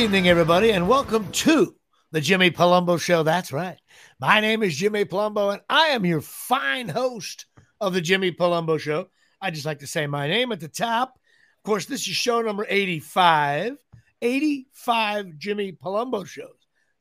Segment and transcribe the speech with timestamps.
[0.00, 1.76] Evening, everybody, and welcome to
[2.10, 3.22] the Jimmy Palumbo Show.
[3.22, 3.78] That's right.
[4.18, 7.44] My name is Jimmy Palumbo, and I am your fine host
[7.82, 9.08] of the Jimmy Palumbo Show.
[9.42, 11.18] I just like to say my name at the top.
[11.58, 13.76] Of course, this is show number 85.
[14.22, 16.48] 85 Jimmy Palumbo shows.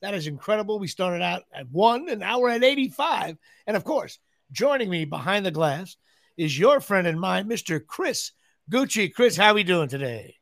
[0.02, 0.78] That is incredible.
[0.78, 3.38] We started out at one, and now we're at 85.
[3.66, 4.20] And of course,
[4.52, 5.96] joining me behind the glass
[6.36, 7.80] is your friend and mine, Mr.
[7.84, 8.34] Chris
[8.70, 9.14] Gucci.
[9.14, 10.36] Chris, how are we doing today?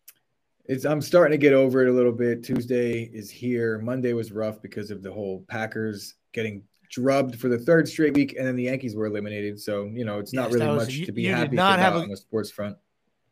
[0.68, 2.44] It's, I'm starting to get over it a little bit.
[2.44, 3.80] Tuesday is here.
[3.80, 8.36] Monday was rough because of the whole Packers getting drubbed for the third straight week,
[8.38, 9.60] and then the Yankees were eliminated.
[9.60, 11.80] So you know it's not Yes, really was- much you- to be happy not about
[11.80, 12.78] have a- on the sports front.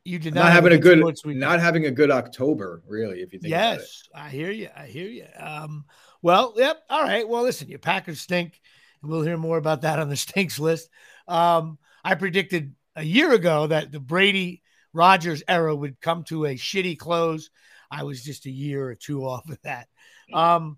[0.07, 3.21] You did Not, not, have having a good, not having a good October, really.
[3.23, 3.79] If you think about it.
[3.79, 4.69] Yes, I hear you.
[4.77, 5.25] I hear you.
[5.39, 5.85] Um,
[6.21, 6.83] well, yep.
[6.91, 7.27] All right.
[7.27, 8.61] Well, listen, your Packers stink,
[9.01, 10.89] and we'll hear more about that on the stinks list.
[11.27, 14.61] Um, I predicted a year ago that the Brady
[14.95, 17.49] Rodgers era would come to a shitty close.
[17.91, 19.87] I was just a year or two off of that.
[20.33, 20.77] Um,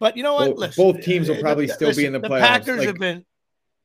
[0.00, 0.50] but you know what?
[0.50, 2.86] Both- Listen, both teams will probably the- still be in the The playoffs, Packers like-
[2.86, 3.24] have been.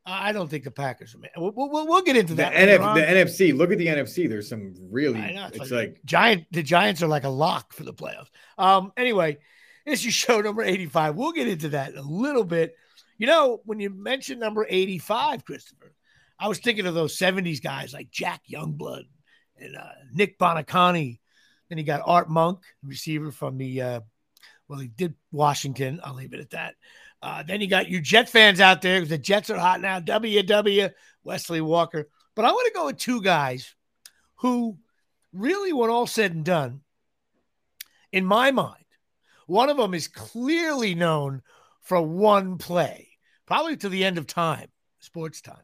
[0.03, 1.19] I don't think the Packers are.
[1.19, 1.29] man.
[1.37, 2.53] We'll, we'll, we'll get into that.
[2.55, 3.55] later NF, the NFC.
[3.55, 4.27] Look at the NFC.
[4.27, 5.19] There's some really.
[5.19, 6.45] I know, it's, it's like, Giant.
[6.51, 8.29] The Giants are like a lock for the playoffs.
[8.57, 8.91] Um.
[8.97, 9.37] Anyway,
[9.85, 11.15] this is show number eighty-five.
[11.15, 12.75] We'll get into that in a little bit.
[13.19, 15.93] You know, when you mentioned number eighty-five, Christopher,
[16.39, 19.03] I was thinking of those '70s guys like Jack Youngblood
[19.61, 21.19] and uh, Nick Buoniconti.
[21.69, 23.81] Then you got Art Monk, receiver from the.
[23.81, 23.99] Uh,
[24.67, 25.99] well, he did Washington.
[26.03, 26.75] I'll leave it at that.
[27.21, 29.99] Uh, then you got you Jet fans out there because the Jets are hot now.
[29.99, 30.91] WW
[31.23, 32.07] Wesley Walker.
[32.35, 33.75] But I want to go with two guys
[34.37, 34.77] who
[35.33, 36.81] really, when all said and done,
[38.11, 38.77] in my mind,
[39.47, 41.41] one of them is clearly known
[41.81, 43.09] for one play,
[43.45, 44.69] probably to the end of time,
[44.99, 45.63] sports time.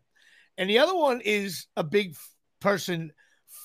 [0.58, 2.16] And the other one is a big
[2.60, 3.12] person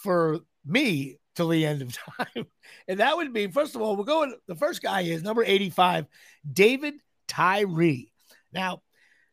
[0.03, 2.47] for me till the end of time.
[2.89, 6.07] And that would be, first of all, we're going, the first guy is number 85,
[6.53, 6.95] David
[7.29, 8.13] Tyree.
[8.53, 8.83] Now,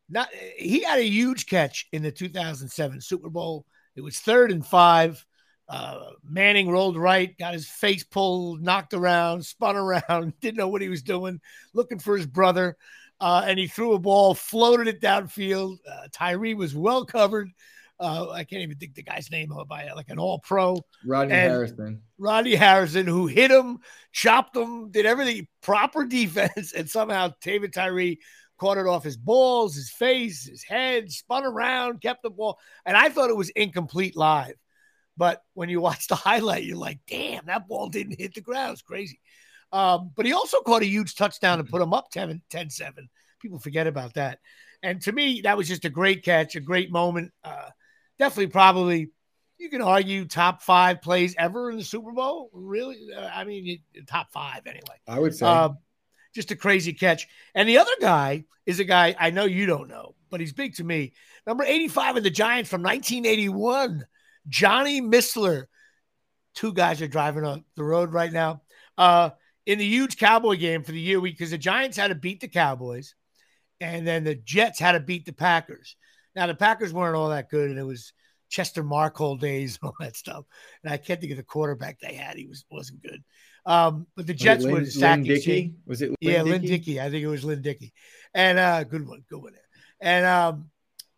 [0.09, 3.66] not he had a huge catch in the 2007 Super Bowl.
[3.96, 5.24] It was third and five.
[5.68, 10.81] Uh, Manning rolled right, got his face pulled, knocked around, spun around, didn't know what
[10.81, 11.40] he was doing,
[11.74, 12.75] looking for his brother.
[13.22, 15.78] Uh, and he threw a ball, floated it downfield.
[15.88, 17.50] Uh, Tyree was well covered.
[17.99, 20.81] Uh, I can't even think the guy's name of by like an all pro.
[21.05, 22.01] Rodney and- Harrison.
[22.17, 23.79] Rodney Harrison, who hit him,
[24.11, 28.19] chopped him, did everything proper defense, and somehow David Tyree
[28.57, 32.59] caught it off his balls, his face, his head, spun around, kept the ball.
[32.85, 34.55] And I thought it was incomplete live.
[35.15, 38.73] But when you watch the highlight, you're like, damn, that ball didn't hit the ground.
[38.73, 39.19] It's crazy.
[39.71, 43.09] Um, but he also caught a huge touchdown and put him up 10 10 7.
[43.41, 44.39] People forget about that.
[44.81, 47.31] And to me, that was just a great catch, a great moment.
[47.43, 47.69] Uh,
[48.19, 49.09] definitely, probably,
[49.57, 52.50] you can argue top five plays ever in the Super Bowl.
[52.53, 53.07] Really?
[53.16, 55.00] Uh, I mean, top five anyway.
[55.07, 55.46] I would say.
[55.46, 55.69] Uh,
[56.34, 57.28] just a crazy catch.
[57.56, 60.75] And the other guy is a guy I know you don't know, but he's big
[60.75, 61.13] to me.
[61.47, 64.06] Number 85 of the Giants from 1981,
[64.47, 65.66] Johnny Mistler.
[66.53, 68.62] Two guys are driving on the road right now.
[68.97, 69.31] Uh,
[69.66, 72.41] in the huge Cowboy game for the year week, because the Giants had to beat
[72.41, 73.16] the Cowboys
[73.81, 75.96] and then the Jets had to beat the Packers.
[76.39, 78.13] Now, the Packers weren't all that good, and it was
[78.47, 80.45] Chester Marcol days and all that stuff.
[80.85, 82.38] And I can't think of the quarterback they had.
[82.38, 83.22] He was, wasn't good.
[83.66, 85.73] Um, but the Jets Lynn, were Lynn sacking Dickey?
[85.85, 86.77] Was it Lynn yeah, Lynn Dickey?
[86.77, 87.01] Dickey.
[87.01, 87.91] I think it was Lynn Dickey.
[88.33, 89.61] And uh good one, good one there.
[90.00, 90.69] And um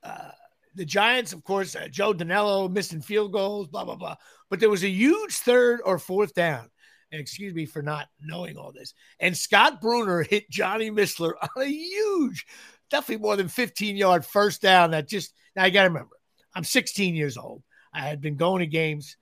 [0.03, 0.31] uh
[0.73, 4.15] the Giants, of course, uh, Joe Danelo missing field goals, blah blah blah.
[4.49, 6.69] But there was a huge third or fourth down.
[7.11, 8.95] And excuse me for not knowing all this.
[9.19, 12.45] And Scott Brunner hit Johnny Mistler on a huge,
[12.91, 14.91] definitely more than 15 yard first down.
[14.91, 16.17] That just now you got to remember,
[16.53, 17.63] I'm 16 years old.
[17.93, 19.17] I had been going to games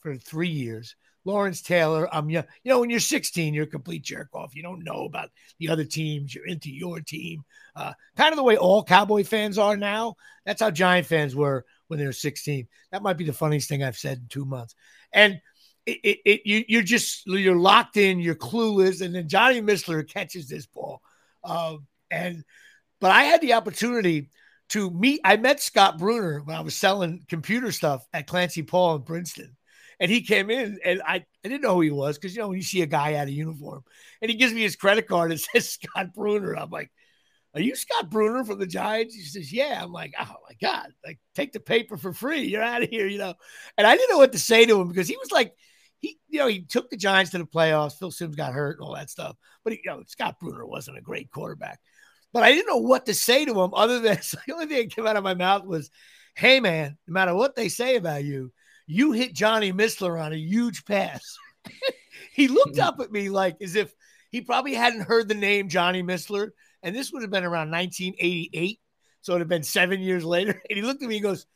[0.00, 0.96] for three years.
[1.24, 2.12] Lawrence Taylor.
[2.14, 2.30] I'm.
[2.30, 4.54] You know, when you're 16, you're a complete jerk off.
[4.54, 6.34] You don't know about the other teams.
[6.34, 7.44] You're into your team.
[7.76, 10.14] Uh, kind of the way all Cowboy fans are now.
[10.46, 12.66] That's how Giant fans were when they were 16.
[12.90, 14.74] That might be the funniest thing I've said in two months.
[15.12, 15.40] And
[15.84, 18.18] it, it, it you, you're just you're locked in.
[18.18, 19.02] You're clueless.
[19.02, 21.02] And then Johnny Mistler catches this ball.
[21.44, 22.44] Um, and
[23.00, 24.30] but I had the opportunity
[24.70, 25.20] to meet.
[25.24, 29.56] I met Scott Brunner when I was selling computer stuff at Clancy Paul in Princeton
[30.00, 32.48] and he came in and I, I didn't know who he was because you know
[32.48, 33.84] when you see a guy out of uniform
[34.20, 36.56] and he gives me his credit card and says Scott Brunner.
[36.56, 36.90] I'm like,
[37.54, 39.14] Are you Scott Brunner from the Giants?
[39.14, 39.80] He says, Yeah.
[39.82, 42.42] I'm like, oh my God, like take the paper for free.
[42.42, 43.34] You're out of here, you know.
[43.76, 45.54] And I didn't know what to say to him because he was like,
[45.98, 47.98] he, you know, he took the Giants to the playoffs.
[47.98, 49.36] Phil Simms got hurt and all that stuff.
[49.64, 51.78] But he, you know, Scott Brunner wasn't a great quarterback.
[52.32, 54.88] But I didn't know what to say to him other than so the only thing
[54.88, 55.90] that came out of my mouth was,
[56.34, 58.52] Hey man, no matter what they say about you,
[58.86, 61.36] you hit Johnny Mistler on a huge pass.
[62.32, 63.92] he looked up at me like as if
[64.30, 66.50] he probably hadn't heard the name Johnny Mistler.
[66.82, 68.80] And this would have been around 1988.
[69.22, 70.60] So it would have been seven years later.
[70.70, 71.46] And he looked at me and goes,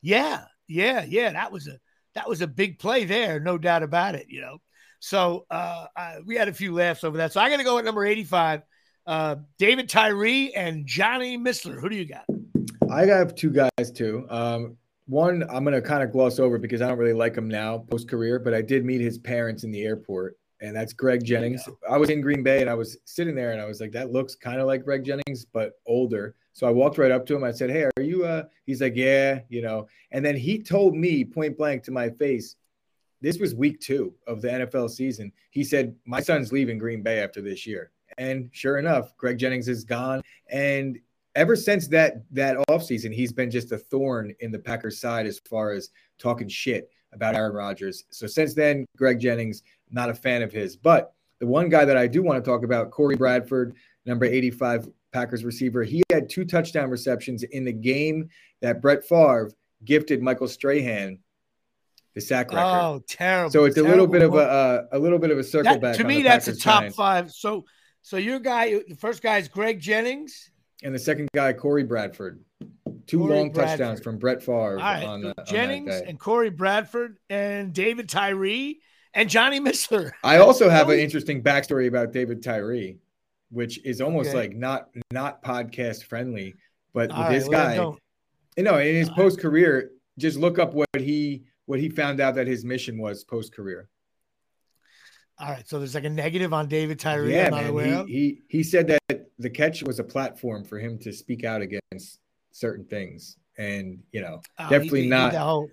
[0.00, 1.32] Yeah, yeah, yeah.
[1.32, 1.78] That was a
[2.14, 4.58] that was a big play there, no doubt about it, you know.
[5.00, 7.32] So uh, uh, we had a few laughs over that.
[7.32, 8.62] So I got to go at number 85,
[9.06, 11.80] uh, David Tyree and Johnny Mistler.
[11.80, 12.24] Who do you got?
[12.90, 14.26] I have two guys too.
[14.28, 14.76] Um,
[15.06, 17.78] one I'm going to kind of gloss over because I don't really like him now
[17.78, 21.68] post career, but I did meet his parents in the airport, and that's Greg Jennings.
[21.88, 24.12] I was in Green Bay and I was sitting there and I was like, that
[24.12, 26.36] looks kind of like Greg Jennings, but older.
[26.52, 27.44] So I walked right up to him.
[27.44, 30.94] I said, Hey, are you, uh, he's like, yeah, you know, and then he told
[30.94, 32.56] me point blank to my face,
[33.20, 35.32] this was week two of the NFL season.
[35.50, 37.90] He said, My son's leaving Green Bay after this year.
[38.18, 40.22] And sure enough, Greg Jennings is gone.
[40.50, 40.98] And
[41.34, 45.40] ever since that that offseason, he's been just a thorn in the Packers side as
[45.48, 48.04] far as talking shit about Aaron Rodgers.
[48.10, 50.76] So since then, Greg Jennings, not a fan of his.
[50.76, 53.74] But the one guy that I do want to talk about, Corey Bradford,
[54.06, 58.28] number 85 Packers receiver, he had two touchdown receptions in the game
[58.60, 59.50] that Brett Favre
[59.84, 61.18] gifted Michael Strahan
[62.14, 62.62] the sack record.
[62.62, 63.50] Oh, terrible!
[63.50, 63.90] So it's terrible.
[63.90, 65.96] a little bit of a a little bit of a circle that, back.
[65.96, 67.32] To me, that's a top five.
[67.32, 67.64] So,
[68.02, 70.50] so your guy, the first guy is Greg Jennings,
[70.82, 72.42] and the second guy Corey Bradford.
[73.06, 73.78] Two Corey long Bradford.
[73.78, 74.52] touchdowns from Brett Favre.
[74.54, 78.80] All right, on, so uh, Jennings on that and Corey Bradford and David Tyree
[79.14, 80.12] and Johnny Mistler.
[80.24, 82.98] I also have an interesting backstory about David Tyree,
[83.50, 84.38] which is almost Okay.
[84.38, 86.54] like not not podcast friendly,
[86.94, 87.74] but All with right, this guy,
[88.56, 92.34] you know, in his post career, just look up what he what he found out
[92.36, 93.88] that his mission was post career.
[95.38, 97.34] All right, so there's like a negative on David Tyree.
[97.34, 98.06] Yeah, I'm not aware man.
[98.06, 98.12] He,
[98.48, 102.20] he he said that the catch was a platform for him to speak out against
[102.52, 105.68] certain things, and you know, Oh, definitely he not whole-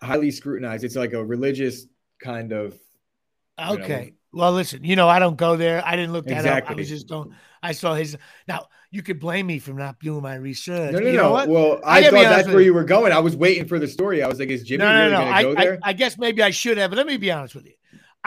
[0.00, 0.84] highly scrutinized.
[0.84, 1.86] It's like a religious
[2.22, 2.74] kind of.
[3.58, 4.14] you know, Okay.
[4.30, 5.82] Well, listen, you know, I don't go there.
[5.84, 6.70] I didn't look that up.
[6.70, 7.32] I was just don't.
[7.62, 8.16] I saw his.
[8.46, 10.92] Now you could blame me for not doing my research.
[10.92, 11.32] No, no, you know no.
[11.32, 11.48] what?
[11.48, 12.66] Well, I I, thought that's where you.
[12.66, 13.10] you were going.
[13.12, 14.22] I was waiting for the story.
[14.22, 15.18] I was like, is Jimmy no, no, really no.
[15.18, 15.78] going I, to go I, there?
[15.82, 17.72] I guess maybe I should have, but let me be honest with you.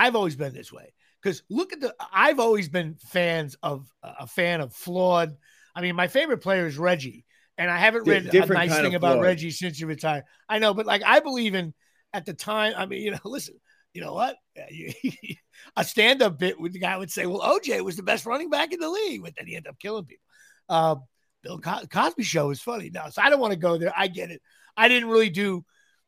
[0.01, 1.93] I've always been this way because look at the.
[2.11, 5.37] I've always been fans of a fan of flawed.
[5.75, 7.23] I mean, my favorite player is Reggie,
[7.55, 9.23] and I haven't read a nice thing about flawed.
[9.23, 10.23] Reggie since he retired.
[10.49, 11.75] I know, but like I believe in
[12.13, 12.73] at the time.
[12.75, 13.55] I mean, you know, listen.
[13.93, 14.37] You know what?
[14.57, 14.63] Uh,
[15.75, 18.73] a stand-up bit with the guy would say, "Well, OJ was the best running back
[18.73, 20.25] in the league," but then he ended up killing people.
[20.67, 20.95] Uh,
[21.43, 23.93] Bill Co- Cosby show is funny now, so I don't want to go there.
[23.95, 24.41] I get it.
[24.75, 25.63] I didn't really do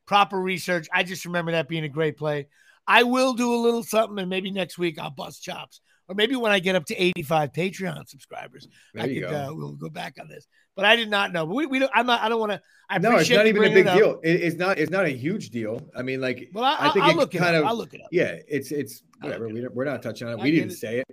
[0.08, 0.88] proper research.
[0.92, 2.48] I just remember that being a great play.
[2.88, 6.36] I will do a little something, and maybe next week I'll bust chops, or maybe
[6.36, 9.28] when I get up to 85 Patreon subscribers, there I could go.
[9.30, 10.46] uh, we'll go back on this.
[10.76, 11.46] But I did not know.
[11.46, 11.92] But we, we don't.
[11.94, 12.22] I'm not.
[12.22, 12.62] I don't want to.
[12.90, 14.20] I no, it's not even a big it deal.
[14.24, 14.80] It, it's not.
[14.80, 15.80] It's not a huge deal.
[15.96, 17.62] I mean, like, Well, I, I think will it look it kind up.
[17.64, 18.08] of- I'll look it up.
[18.12, 19.48] yeah, it's it's whatever.
[19.50, 20.42] We don't, we're not touching on it.
[20.42, 20.78] I We didn't it.
[20.78, 21.06] say it.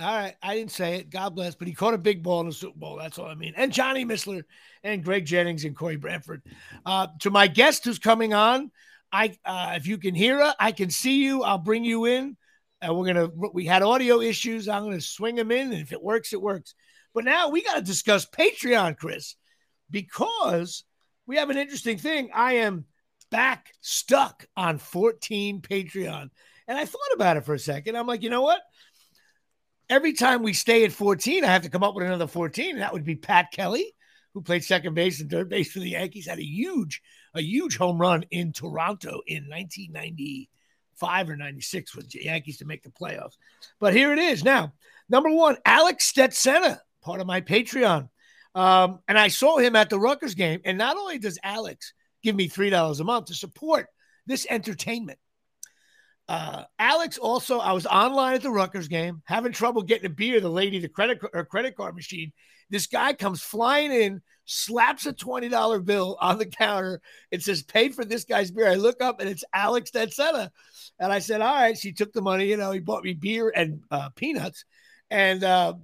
[0.00, 1.10] All right, I didn't say it.
[1.10, 2.96] God bless, but he caught a big ball in the Super Bowl.
[2.96, 3.54] That's all I mean.
[3.56, 4.42] And Johnny Mistler
[4.82, 6.42] and Greg Jennings and Corey Bradford.
[6.84, 8.70] Uh, to my guest who's coming on,
[9.16, 11.42] I uh, if you can hear her, I can see you.
[11.42, 12.36] I'll bring you in.
[12.80, 13.28] And we're gonna.
[13.52, 14.68] We had audio issues.
[14.68, 16.74] I'm gonna swing them in, and if it works, it works.
[17.14, 19.36] But now we got to discuss Patreon, Chris,
[19.90, 20.84] because
[21.26, 22.28] we have an interesting thing.
[22.34, 22.84] I am
[23.30, 26.28] back stuck on 14 Patreon,
[26.68, 27.96] and I thought about it for a second.
[27.96, 28.60] I'm like, you know what?
[29.88, 32.70] every time we stay at 14, I have to come up with another 14.
[32.72, 33.94] And that would be Pat Kelly,
[34.34, 37.02] who played second base and third base for the Yankees, had a huge,
[37.36, 42.82] a huge home run in Toronto in 1995 or 96 with the Yankees to make
[42.82, 43.36] the playoffs.
[43.78, 44.42] But here it is.
[44.42, 44.72] Now,
[45.08, 48.08] number one, Alex Stetsena, part of my Patreon.
[48.54, 50.60] Um, and I saw him at the Rutgers game.
[50.64, 53.86] And not only does Alex give me $3 a month to support
[54.26, 55.18] this entertainment,
[56.28, 60.40] uh, Alex also, I was online at the Rutgers game, having trouble getting a beer.
[60.40, 62.32] The lady, the credit or credit card machine.
[62.68, 67.00] This guy comes flying in, slaps a twenty dollar bill on the counter.
[67.30, 70.50] It says, "Pay for this guy's beer." I look up and it's Alex Detseta,
[70.98, 72.46] and I said, "All right." She took the money.
[72.46, 74.64] You know, he bought me beer and uh, peanuts,
[75.10, 75.74] and uh,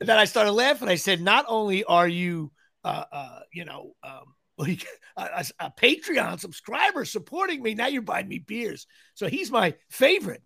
[0.00, 0.88] then I started laughing.
[0.88, 2.52] I said, "Not only are you,
[2.84, 4.78] uh, uh, you know." Um, a,
[5.18, 7.74] a, a Patreon subscriber supporting me.
[7.74, 8.86] Now you're buying me beers.
[9.12, 10.42] So he's my favorite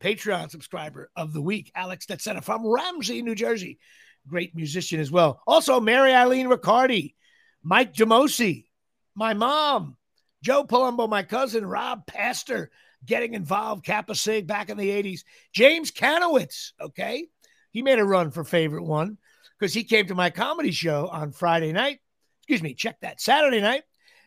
[0.00, 3.78] Patreon subscriber of the week, Alex Detsena from Ramsey, New Jersey.
[4.28, 5.42] Great musician as well.
[5.46, 7.14] Also, Mary Eileen Riccardi,
[7.62, 8.66] Mike Jamosi,
[9.14, 9.96] my mom,
[10.42, 12.70] Joe Palumbo, my cousin, Rob Pastor,
[13.04, 15.20] getting involved, Kappa Sig back in the 80s.
[15.52, 17.26] James Kanowitz, okay?
[17.70, 19.18] He made a run for favorite one
[19.58, 21.98] because he came to my comedy show on Friday night.
[22.40, 23.82] Excuse me, check that Saturday night.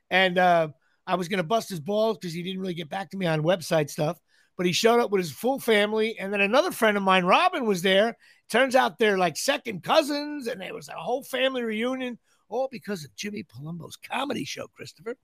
[0.10, 0.70] And uh,
[1.06, 3.26] I was going to bust his balls because he didn't really get back to me
[3.26, 4.20] on website stuff.
[4.58, 6.18] but he showed up with his full family.
[6.20, 8.18] And then another friend of mine, Robin, was there.
[8.54, 12.20] Turns out they're like second cousins, and there was a whole family reunion,
[12.50, 15.16] all because of Jimmy Palumbo's comedy show, Christopher.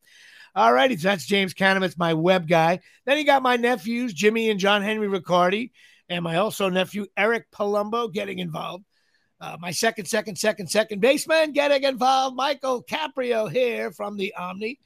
[0.55, 2.79] All righty, so that's James Canamitz, my web guy.
[3.05, 5.71] Then he got my nephews, Jimmy and John Henry Riccardi,
[6.09, 8.83] and my also nephew, Eric Palumbo, getting involved.
[9.39, 14.79] Uh, my second, second, second, second baseman getting involved, Michael Caprio here from the Omni,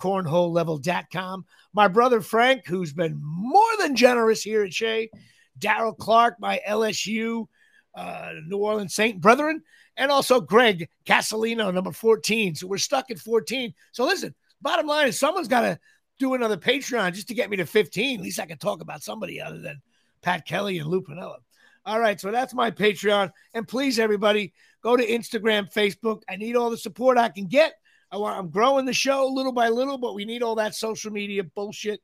[0.00, 1.44] cornholelevel.com.
[1.74, 5.10] My brother Frank, who's been more than generous here at Shea.
[5.58, 7.46] Daryl Clark, my LSU,
[7.94, 9.62] uh, New Orleans Saint brethren,
[9.96, 12.54] and also Greg Casalino, number 14.
[12.54, 13.74] So we're stuck at 14.
[13.92, 15.78] So listen, bottom line is someone's got to
[16.18, 18.18] do another Patreon just to get me to 15.
[18.18, 19.80] At least I can talk about somebody other than
[20.22, 21.38] Pat Kelly and Lou Piniella.
[21.86, 23.30] All right, so that's my Patreon.
[23.54, 26.22] And please, everybody, go to Instagram, Facebook.
[26.28, 27.74] I need all the support I can get.
[28.12, 31.10] I want, I'm growing the show little by little, but we need all that social
[31.10, 32.00] media bullshit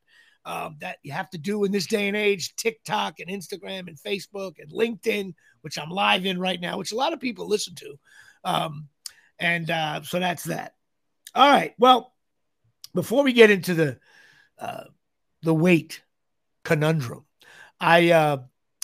[0.47, 3.99] um, that you have to do in this day and age TikTok and Instagram and
[3.99, 5.35] Facebook and LinkedIn,
[5.66, 7.99] which I'm live in right now, which a lot of people listen to.
[8.44, 8.87] Um,
[9.40, 10.75] and uh, so that's that.
[11.35, 11.75] All right.
[11.76, 12.14] Well,
[12.94, 13.99] before we get into the
[14.61, 14.85] uh,
[15.42, 16.04] the weight
[16.62, 17.25] conundrum,
[17.80, 18.37] I uh,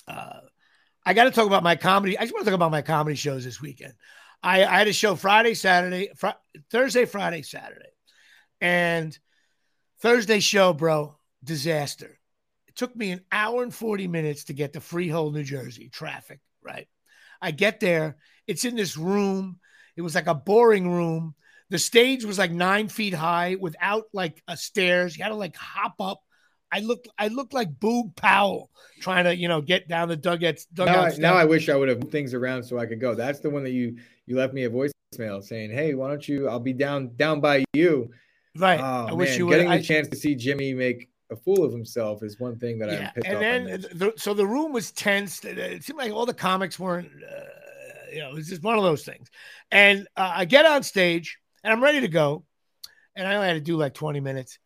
[0.08, 0.40] uh,
[1.06, 2.18] I got to talk about my comedy.
[2.18, 3.92] I just want to talk about my comedy shows this weekend.
[4.42, 6.30] I, I had a show Friday, Saturday, fr-
[6.68, 7.92] Thursday, Friday, Saturday,
[8.60, 9.16] and
[10.00, 12.18] Thursday show, bro, disaster.
[12.66, 16.40] It took me an hour and 40 minutes to get to Freehold, New Jersey, traffic,
[16.62, 16.88] right?
[17.40, 18.16] I get there.
[18.46, 19.58] It's in this room.
[19.96, 21.34] It was like a boring room.
[21.70, 25.16] The stage was like nine feet high without like a stairs.
[25.16, 26.20] You had to like hop up.
[26.70, 30.66] I looked I looked like Boog Powell trying to, you know, get down the dugouts.
[30.76, 33.14] Now, I, now I wish I would have moved things around so I could go.
[33.14, 36.48] That's the one that you you left me a voicemail saying, Hey, why don't you
[36.48, 38.10] I'll be down down by you.
[38.56, 38.80] Right.
[38.80, 39.16] Oh, I man.
[39.16, 39.78] wish you getting would.
[39.78, 42.90] the I, chance to see Jimmy make a fool of himself is one thing that
[42.90, 43.08] yeah.
[43.08, 43.40] I'm pissed and off.
[43.40, 45.44] then the, so the room was tense.
[45.44, 47.44] It, it seemed like all the comics weren't uh,
[48.12, 49.30] you know, it was just one of those things.
[49.70, 52.44] And uh, I get on stage and I'm ready to go.
[53.16, 54.58] And I only had to do like 20 minutes.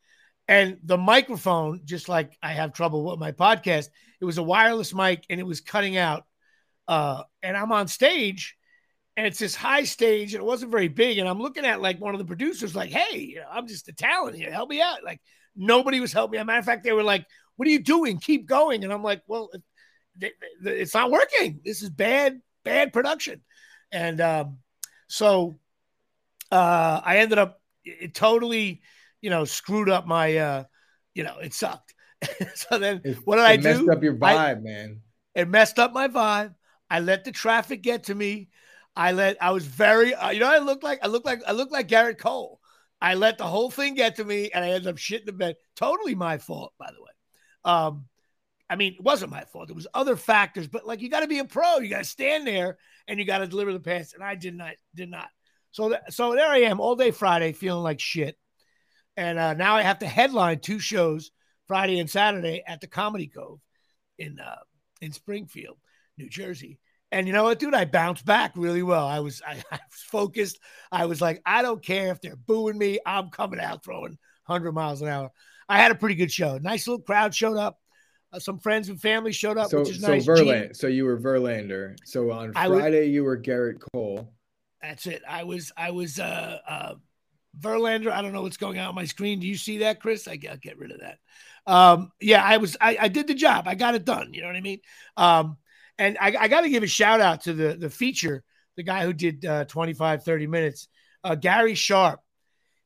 [0.48, 3.88] And the microphone, just like I have trouble with my podcast,
[4.20, 6.24] it was a wireless mic and it was cutting out.
[6.86, 8.56] Uh, and I'm on stage
[9.16, 11.18] and it's this high stage and it wasn't very big.
[11.18, 13.88] And I'm looking at like one of the producers, like, hey, you know, I'm just
[13.88, 14.52] a talent here.
[14.52, 15.02] Help me out.
[15.02, 15.20] Like
[15.56, 16.38] nobody was helping me.
[16.38, 18.18] As a matter of fact, they were like, what are you doing?
[18.18, 18.84] Keep going.
[18.84, 19.62] And I'm like, well, it,
[20.20, 20.32] it,
[20.64, 21.60] it's not working.
[21.64, 23.42] This is bad, bad production.
[23.92, 24.58] And um,
[25.08, 25.58] so
[26.50, 28.82] uh, I ended up it totally,
[29.20, 30.64] you know, screwed up my, uh,
[31.14, 31.94] you know, it sucked.
[32.54, 33.68] so then It- what did I do?
[33.68, 35.00] I messed up your I- vibe, man.
[35.34, 36.54] it messed up my vibe.
[36.90, 38.48] I let the traffic get to me.
[38.94, 41.52] I let I was very uh, you know I look like I look like I
[41.52, 42.60] look like Gerrit Cole.
[43.00, 45.56] I let the whole thing get to me and I ended up shitting the bed.
[45.74, 47.10] Totally my fault, by the way.
[47.64, 48.06] Um,
[48.68, 49.68] I mean, it wasn't my fault.
[49.68, 51.78] There was other factors, but like you got to be a pro.
[51.78, 54.12] You got to stand there and you got to deliver the pass.
[54.12, 55.28] And I did not, did not.
[55.70, 58.36] So, th- so there I am all day Friday, feeling like shit.
[59.16, 61.30] And uh, now I have to headline two shows,
[61.68, 63.60] Friday and Saturday, at the Comedy Cove
[64.18, 64.56] in uh,
[65.00, 65.78] in Springfield,
[66.18, 66.78] New Jersey.
[67.12, 67.74] And you know what, dude?
[67.74, 69.06] I bounced back really well.
[69.06, 70.58] I was I, I was focused.
[70.90, 72.98] I was like, I don't care if they're booing me.
[73.06, 75.30] I'm coming out throwing 100 miles an hour.
[75.68, 76.58] I had a pretty good show.
[76.58, 77.80] Nice little crowd showed up.
[78.32, 80.26] Uh, some friends and family showed up, So, which is so nice.
[80.26, 80.74] Verlander.
[80.76, 81.96] So you were Verlander.
[82.04, 84.32] So on I would- Friday you were Gerrit Cole.
[84.82, 85.22] That's it.
[85.28, 86.94] I was I was uh uh
[87.58, 88.10] Verlander.
[88.12, 89.40] I don't know what's going on on my screen.
[89.40, 90.28] Do you see that, Chris?
[90.28, 91.18] I got get rid of that.
[91.66, 93.66] Um, yeah, I was I, I did the job.
[93.66, 94.34] I got it done.
[94.34, 94.80] You know what I mean?
[95.16, 95.56] Um,
[95.98, 98.42] and I, I got to give a shout out to the the feature,
[98.76, 100.88] the guy who did uh 25, 30 minutes,
[101.24, 102.20] uh Gary Sharp.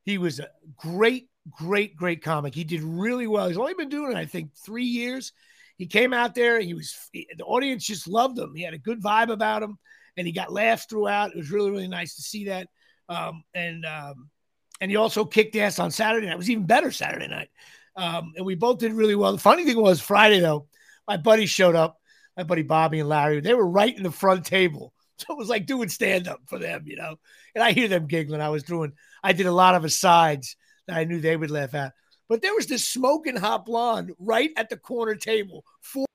[0.05, 2.55] He was a great, great, great comic.
[2.55, 3.49] He did really well.
[3.49, 5.33] He's only been doing it, I think, three years.
[5.77, 6.57] He came out there.
[6.57, 8.55] And he was he- the audience just loved him.
[8.55, 9.79] He had a good vibe about him,
[10.17, 11.33] and he got laughs throughout.
[11.33, 12.69] It was really, really nice to see that.
[13.09, 14.31] Um, and um,
[14.81, 16.35] and he also kicked ass on Saturday night.
[16.35, 17.51] It was even better Saturday night.
[17.97, 19.33] Um, and we both did really well.
[19.33, 20.69] The funny thing was Friday though,
[21.07, 22.00] my buddy showed up.
[22.41, 24.95] My buddy Bobby and Larry, they were right in the front table.
[25.19, 27.17] So it was like doing stand up for them, you know.
[27.55, 28.41] And I hear them giggling.
[28.41, 30.57] I was doing, I did a lot of asides
[30.87, 31.93] that I knew they would laugh at.
[32.27, 36.07] But there was this smoking hot blonde right at the corner table, four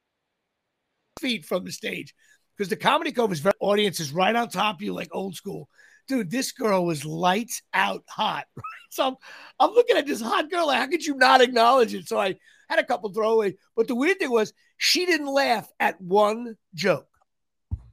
[1.20, 2.16] feet from the stage.
[2.58, 5.36] Because the comedy cove is very audience is right on top of you, like old
[5.36, 5.70] school.
[6.08, 8.46] Dude, this girl was lights out hot.
[8.56, 8.64] Right?
[8.90, 9.16] So I'm,
[9.60, 10.66] I'm looking at this hot girl.
[10.66, 12.08] Like, how could you not acknowledge it?
[12.08, 12.38] So I
[12.70, 13.56] had a couple throwaways.
[13.76, 17.08] But the weird thing was she didn't laugh at one joke.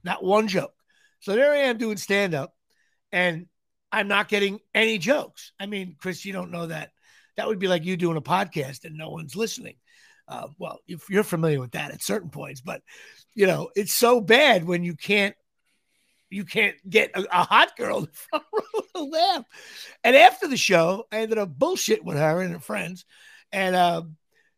[0.03, 0.73] Not one joke.
[1.19, 2.53] So there I am doing stand up
[3.11, 3.47] and
[3.91, 5.53] I'm not getting any jokes.
[5.59, 6.91] I mean, Chris, you don't know that.
[7.37, 9.75] That would be like you doing a podcast and no one's listening.
[10.27, 12.81] Uh, well, if you're familiar with that at certain points, but
[13.35, 15.35] you know, it's so bad when you can't
[16.29, 18.41] you can't get a, a hot girl to
[19.03, 19.45] laugh.
[20.03, 23.05] And after the show, I ended up bullshit with her and her friends.
[23.51, 24.03] And uh,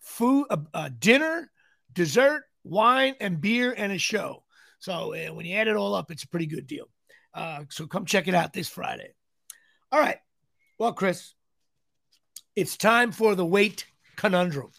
[0.02, 1.50] food, uh, dinner,
[1.92, 4.44] dessert, wine, and beer, and a show.
[4.78, 6.88] So uh, when you add it all up, it's a pretty good deal.
[7.32, 9.14] Uh, so come check it out this Friday.
[9.90, 10.18] All right.
[10.78, 11.34] Well, Chris,
[12.56, 14.70] it's time for the weight conundrum.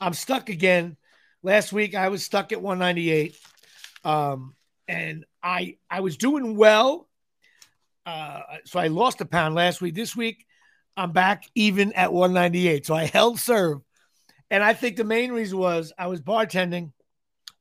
[0.00, 0.96] I'm stuck again.
[1.42, 3.36] Last week I was stuck at 198,
[4.04, 4.54] um,
[4.88, 7.08] and I I was doing well.
[8.04, 9.94] Uh, so I lost a pound last week.
[9.94, 10.44] This week
[10.96, 12.86] I'm back even at 198.
[12.86, 13.80] So I held serve,
[14.50, 16.92] and I think the main reason was I was bartending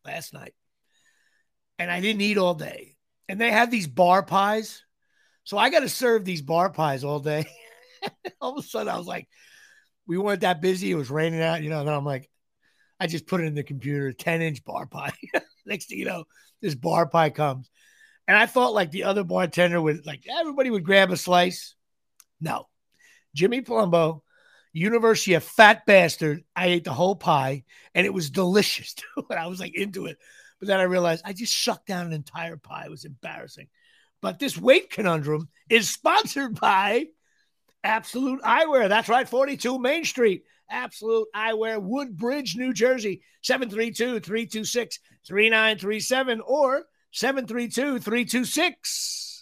[0.06, 0.54] last night,
[1.80, 2.96] and I didn't eat all day,
[3.28, 4.84] and they had these bar pies.
[5.44, 7.46] So I got to serve these bar pies all day.
[8.42, 9.28] all of a sudden I was like,
[10.08, 10.92] we weren't that busy.
[10.92, 11.82] It was raining out, you know.
[11.82, 12.30] And I'm like,
[13.00, 15.14] I just put it in the computer, 10 inch bar pie.
[15.66, 16.26] Next thing you know,
[16.62, 17.70] this bar pie comes.
[18.28, 21.76] And I thought like the other bartender would like everybody would grab a slice.
[22.42, 22.68] No.
[23.36, 24.22] Jimmy Palumbo,
[24.76, 26.44] University of Fat Bastard.
[26.54, 28.94] I ate the whole pie and it was delicious.
[29.30, 30.18] And I was like into it.
[30.60, 32.84] But then I realized I just sucked down an entire pie.
[32.86, 33.68] It was embarrassing.
[34.22, 37.08] But this weight conundrum is sponsored by
[37.84, 38.90] Absolute Eyewear.
[38.90, 40.44] That's right, 42 Main Street.
[40.70, 49.35] Absolute Eyewear, Woodbridge, New Jersey, 732 326 3937 or 732 326.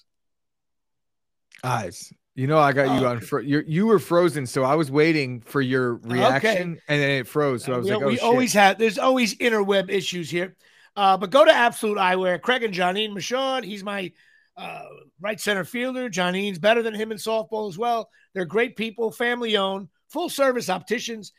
[1.64, 2.12] Eyes.
[2.36, 3.20] You know, I got you on.
[3.20, 6.82] Fro- you were frozen, so I was waiting for your reaction, okay.
[6.88, 7.64] and then it froze.
[7.64, 8.24] So I was like, "Oh we shit.
[8.24, 8.80] always have.
[8.80, 10.56] There's always interweb issues here."
[10.96, 12.42] Uh, but go to Absolute Eyewear.
[12.42, 13.64] Craig and Johnine Michaud.
[13.64, 14.12] He's my
[14.58, 14.84] uh,
[15.22, 16.10] right center fielder.
[16.10, 18.10] Johnny's better than him in softball as well.
[18.34, 21.34] They're great people, family owned, full service opticians,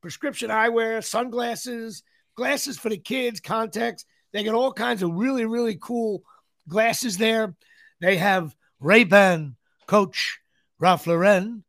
[0.00, 2.02] prescription eyewear, sunglasses,
[2.36, 4.04] glasses for the kids, contacts.
[4.32, 6.22] They got all kinds of really, really cool
[6.68, 7.56] glasses there.
[8.00, 10.40] They have Ray Ban, Coach,
[10.78, 11.64] Ralph Lauren,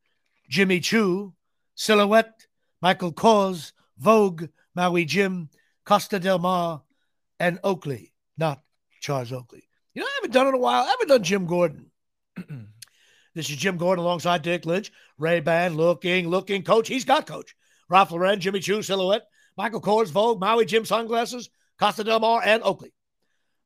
[0.49, 1.34] Jimmy Choo,
[1.75, 2.47] Silhouette,
[2.82, 5.49] Michael Kors, Vogue, Maui Jim,
[5.86, 6.82] Costa Del Mar,
[7.39, 8.62] and Oakley, not
[8.99, 9.67] Charles Oakley.
[9.93, 10.84] You know, I haven't done it in a while.
[10.84, 11.91] I haven't done Jim Gordon.
[13.36, 14.91] this is Jim Gordon alongside Dick Lynch.
[15.17, 16.63] Ray Ban looking, looking.
[16.63, 17.56] Coach, he's got coach.
[17.89, 19.27] Ralph Lauren, Jimmy Choo, Silhouette,
[19.58, 21.49] Michael Kors, Vogue, Maui Jim sunglasses,
[21.80, 22.93] Costa Del Mar, and Oakley.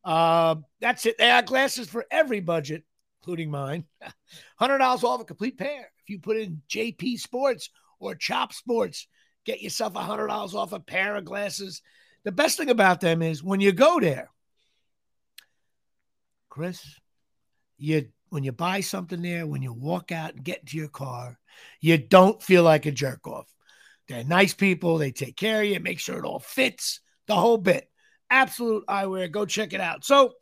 [0.04, 1.18] Uh, that's it.
[1.18, 2.84] They have glasses for every budget,
[3.22, 3.86] including mine.
[4.62, 5.92] $100 off a complete pair.
[6.02, 9.08] If you put in JP Sports or Chop Sports,
[9.46, 11.82] get yourself $100 off a pair of glasses.
[12.24, 14.30] The best thing about them is when you go there,
[16.50, 16.84] Chris,
[17.78, 21.38] you when you buy something there, when you walk out and get into your car,
[21.82, 23.48] you don't feel like a jerk off.
[24.08, 24.98] They're nice people.
[24.98, 27.90] They take care of you, make sure it all fits, the whole bit.
[28.30, 29.30] Absolute eyewear.
[29.30, 30.06] Go check it out.
[30.06, 30.34] So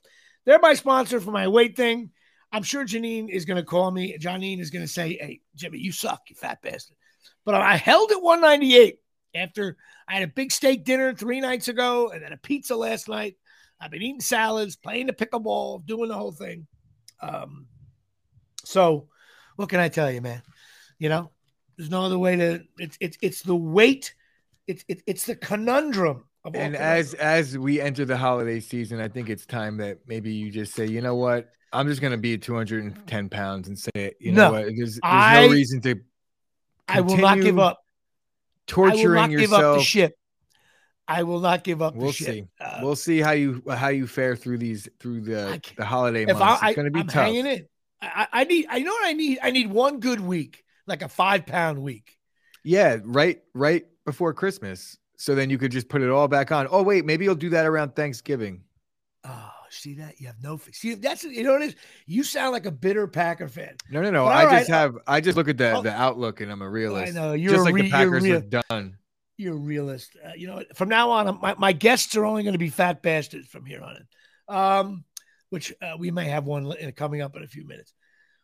[0.45, 2.11] they're my sponsor for my weight thing.
[2.51, 4.17] I'm sure Janine is going to call me.
[4.19, 6.97] Janine is going to say, Hey, Jimmy, you suck, you fat bastard.
[7.45, 8.99] But I held at 198
[9.35, 13.07] after I had a big steak dinner three nights ago and then a pizza last
[13.07, 13.35] night.
[13.79, 16.67] I've been eating salads, playing the pickleball, doing the whole thing.
[17.21, 17.67] Um,
[18.65, 19.07] so
[19.55, 20.41] what can I tell you, man?
[20.97, 21.31] You know,
[21.77, 22.63] there's no other way to.
[22.77, 24.13] It's it's it's the weight.
[24.67, 26.25] It's it, it's the conundrum.
[26.53, 30.51] and as as we enter the holiday season, I think it's time that maybe you
[30.51, 34.31] just say, you know what, I'm just going to be 210 pounds and say, you
[34.31, 35.95] know no, what, there's, there's I, no reason to.
[36.87, 37.79] I will not give up.
[38.65, 39.01] Torturing yourself.
[39.01, 39.49] I will not yourself.
[39.49, 40.15] Give up the ship.
[41.07, 41.95] I will not give up.
[41.95, 42.47] We'll see.
[42.61, 46.41] Uh, we'll see how you how you fare through these through the the holiday months.
[46.41, 47.25] I, it's going to be I'm tough.
[47.25, 47.67] Hanging in.
[48.01, 48.67] I, I need.
[48.69, 49.39] I know what I need.
[49.41, 52.15] I need one good week, like a five pound week.
[52.63, 53.41] Yeah, right.
[53.55, 54.97] Right before Christmas.
[55.19, 56.67] so then you could just put it all back on.
[56.71, 58.63] Oh wait, maybe you'll do that around Thanksgiving.
[59.71, 60.19] See that?
[60.19, 61.75] You have no see that's you know what it is?
[62.05, 63.75] You sound like a bitter Packer fan.
[63.89, 64.25] No, no, no.
[64.25, 66.69] I right, just have I just look at the oh, the outlook and I'm a
[66.69, 67.15] realist.
[67.15, 68.97] I know you're just like re- the Packers real, are done.
[69.37, 70.17] You're a realist.
[70.23, 73.01] Uh, you know, from now on, my, my guests are only going to be fat
[73.01, 74.55] bastards from here on in.
[74.55, 75.05] Um,
[75.49, 77.93] which uh, we may have one coming up in a few minutes.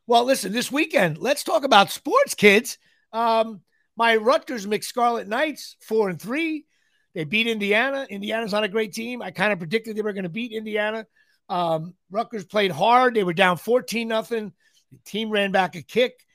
[0.08, 2.78] Well, listen, this weekend, let's talk about sports, kids.
[3.12, 3.62] Um,
[3.98, 6.66] my Rutgers McScarlet Knights, four and three.
[7.16, 8.06] They beat Indiana.
[8.10, 9.22] Indiana's not a great team.
[9.22, 11.08] I kind of predicted they were going to beat Indiana.
[11.48, 13.16] Um, Rutgers played hard.
[13.16, 14.52] They were down 14 nothing.
[14.92, 16.26] The team ran back a kick.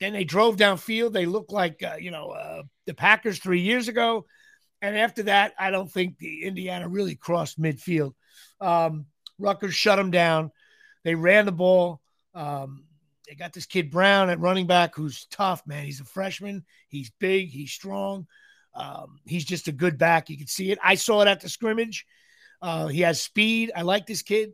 [0.00, 1.12] Then they drove downfield.
[1.12, 4.26] They looked like, uh, you know, uh, the Packers three years ago.
[4.80, 8.14] And after that, I don't think the Indiana really crossed midfield.
[8.60, 9.06] Um,
[9.38, 10.50] Rutgers shut them down.
[11.04, 12.00] They ran the ball.
[12.34, 12.84] Um,
[13.28, 15.84] they got this kid Brown at running back who's tough, man.
[15.84, 16.64] He's a freshman.
[16.88, 17.50] He's big.
[17.50, 18.26] He's strong.
[18.74, 20.30] Um, he's just a good back.
[20.30, 20.78] You can see it.
[20.82, 22.06] I saw it at the scrimmage.
[22.60, 23.72] Uh, he has speed.
[23.74, 24.52] I like this kid.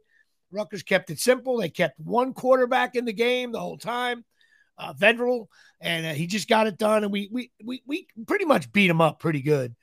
[0.50, 1.59] Rutgers kept it simple.
[1.59, 4.24] They kept one quarterback in the game the whole time,
[4.78, 4.94] uh,
[5.81, 7.04] and uh, he just got it done.
[7.04, 9.76] And we we we we pretty much beat him up pretty good.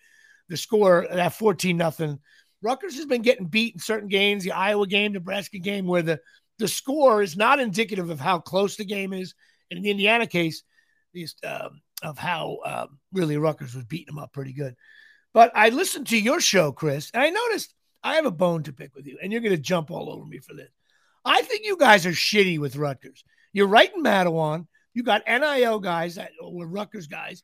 [0.50, 2.20] The score that fourteen nothing
[2.66, 6.20] Rutgers has been getting beat in certain games, the Iowa game, Nebraska game, where the,
[6.58, 9.36] the score is not indicative of how close the game is.
[9.70, 10.64] And in the Indiana case,
[11.14, 14.76] is, um, of how um, really Rutgers was beating them up pretty good.
[15.34, 18.74] But I listened to your show, Chris, and I noticed I have a bone to
[18.74, 20.70] pick with you, and you're going to jump all over me for this.
[21.26, 23.24] I think you guys are shitty with Rutgers.
[23.52, 24.68] You're right in Matawan.
[24.94, 27.44] You got NIL guys that were Rutgers guys.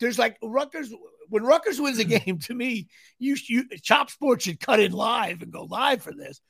[0.00, 0.92] There's like Rutgers
[1.28, 2.10] when Rutgers wins a hmm.
[2.10, 2.88] game, to me,
[3.18, 6.40] you, you Chop Sports should cut in live and go live for this.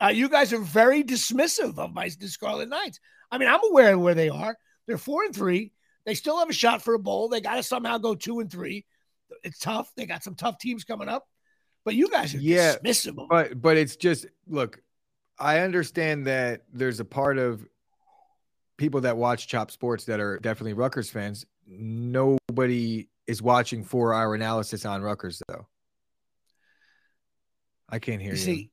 [0.00, 3.00] Uh, you guys are very dismissive of my the Scarlet Knights.
[3.30, 4.56] I mean, I'm aware of where they are.
[4.86, 5.72] They're four and three.
[6.08, 7.28] They still have a shot for a bowl.
[7.28, 8.86] They got to somehow go two and three.
[9.44, 9.92] It's tough.
[9.94, 11.28] They got some tough teams coming up.
[11.84, 13.28] But you guys are yeah, dismissive.
[13.28, 14.80] But but it's just look.
[15.38, 17.62] I understand that there's a part of
[18.78, 21.44] people that watch Chop Sports that are definitely Rutgers fans.
[21.66, 25.66] Nobody is watching for our analysis on Rutgers though.
[27.86, 28.38] I can't hear you.
[28.38, 28.70] You see,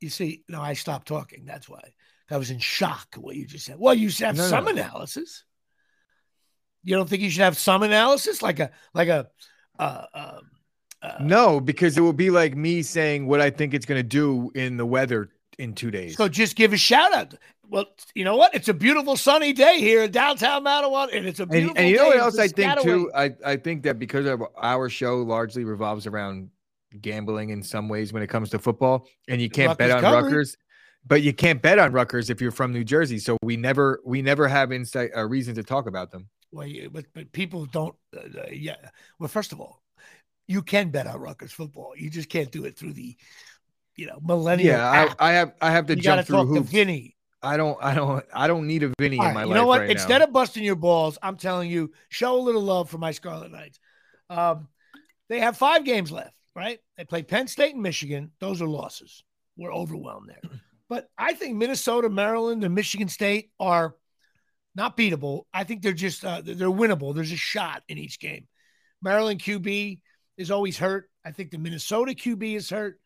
[0.00, 1.46] you see, no, I stopped talking.
[1.46, 1.80] That's why
[2.30, 3.74] I was in shock what you just said.
[3.76, 4.70] Well, you have no, some no.
[4.70, 5.42] analysis.
[6.86, 9.26] You don't think you should have some analysis, like a like a
[9.76, 10.38] uh, uh,
[11.02, 14.08] uh, no, because it will be like me saying what I think it's going to
[14.08, 16.16] do in the weather in two days.
[16.16, 17.34] So just give a shout out.
[17.68, 18.54] Well, you know what?
[18.54, 21.76] It's a beautiful sunny day here in downtown Matawan, and it's a beautiful.
[21.76, 23.10] And, and you know what else I think too?
[23.12, 26.50] I I think that because of our show largely revolves around
[27.00, 30.00] gambling in some ways when it comes to football, and you can't Rutgers bet on
[30.02, 30.26] covered.
[30.26, 30.56] Rutgers,
[31.04, 33.18] but you can't bet on Rutgers if you're from New Jersey.
[33.18, 36.28] So we never we never have insight a reason to talk about them.
[36.56, 37.94] Well, but but people don't.
[38.16, 38.76] Uh, uh, yeah.
[39.18, 39.82] Well, first of all,
[40.48, 41.92] you can bet on Rutgers football.
[41.96, 43.16] You just can't do it through the
[43.96, 44.68] you know millennial.
[44.68, 46.70] Yeah, I, I, have I have to you jump through hoops.
[46.70, 47.16] Vinny.
[47.42, 49.54] I don't I don't I don't need a Vinny right, in my you life.
[49.54, 49.80] You know what?
[49.82, 50.24] Right Instead now.
[50.24, 53.78] of busting your balls, I'm telling you, show a little love for my Scarlet Knights.
[54.30, 54.68] Um,
[55.28, 56.78] they have five games left, right?
[56.96, 58.32] They play Penn State and Michigan.
[58.40, 59.22] Those are losses.
[59.56, 60.50] We're overwhelmed there.
[60.88, 63.96] But I think Minnesota, Maryland, and Michigan State are
[64.76, 65.44] not beatable.
[65.52, 67.14] I think they're just uh, they're winnable.
[67.14, 68.46] There's a shot in each game.
[69.02, 70.00] Maryland QB
[70.36, 71.08] is always hurt.
[71.24, 73.00] I think the Minnesota QB is hurt.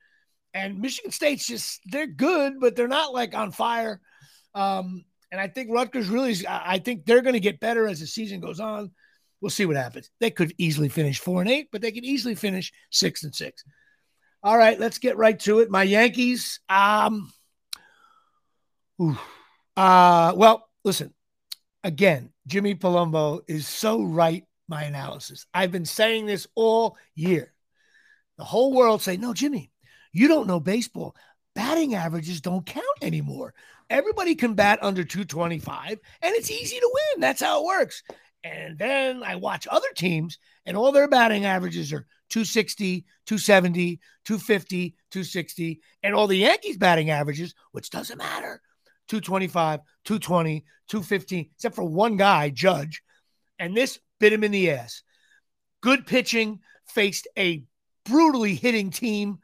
[0.52, 4.00] And Michigan State's just they're good, but they're not like on fire.
[4.54, 8.06] Um, and I think Rutgers really, I think they're going to get better as the
[8.06, 8.90] season goes on.
[9.40, 10.11] We'll see what happens.
[10.18, 13.62] They could easily finish four and eight, but they could easily finish six and six.
[14.42, 15.70] All right, let's get right to it.
[15.70, 16.59] My Yankees.
[16.68, 17.33] Um,
[19.76, 21.14] uh, well, listen.
[21.82, 24.44] Again, Jimmy Palumbo is so right.
[24.68, 25.46] My analysis.
[25.52, 27.52] I've been saying this all year.
[28.38, 29.72] The whole world say, "No, Jimmy,
[30.12, 31.16] you don't know baseball.
[31.54, 33.54] Batting averages don't count anymore.
[33.88, 37.20] Everybody can bat under 225 and it's easy to win.
[37.20, 38.02] That's how it works.
[38.44, 44.94] And then I watch other teams and all their batting averages are 260, 270, 250,
[45.10, 45.80] 260.
[46.02, 48.62] And all the Yankees batting averages, which doesn't matter,
[49.10, 53.02] 225, 220, 215, except for one guy, Judge.
[53.58, 55.02] And this bit him in the ass.
[55.82, 57.64] Good pitching, faced a
[58.04, 59.40] brutally hitting team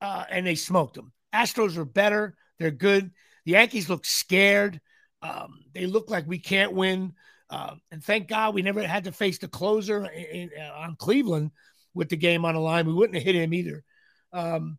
[0.00, 1.12] uh, and they smoked them.
[1.34, 2.36] Astros are better.
[2.58, 3.10] They're good.
[3.44, 4.80] The Yankees look scared.
[5.20, 7.12] Um, they look like we can't win.
[7.50, 10.96] Uh, and thank God we never had to face the closer in, in, uh, on
[10.96, 11.50] Cleveland
[11.92, 12.86] with the game on the line.
[12.86, 13.84] We wouldn't have hit him either.
[14.32, 14.78] Um,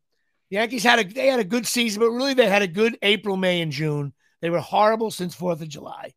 [0.50, 2.98] the Yankees had a they had a good season, but really they had a good
[3.02, 4.14] April, May, and June.
[4.44, 6.14] They were horrible since Fourth of July,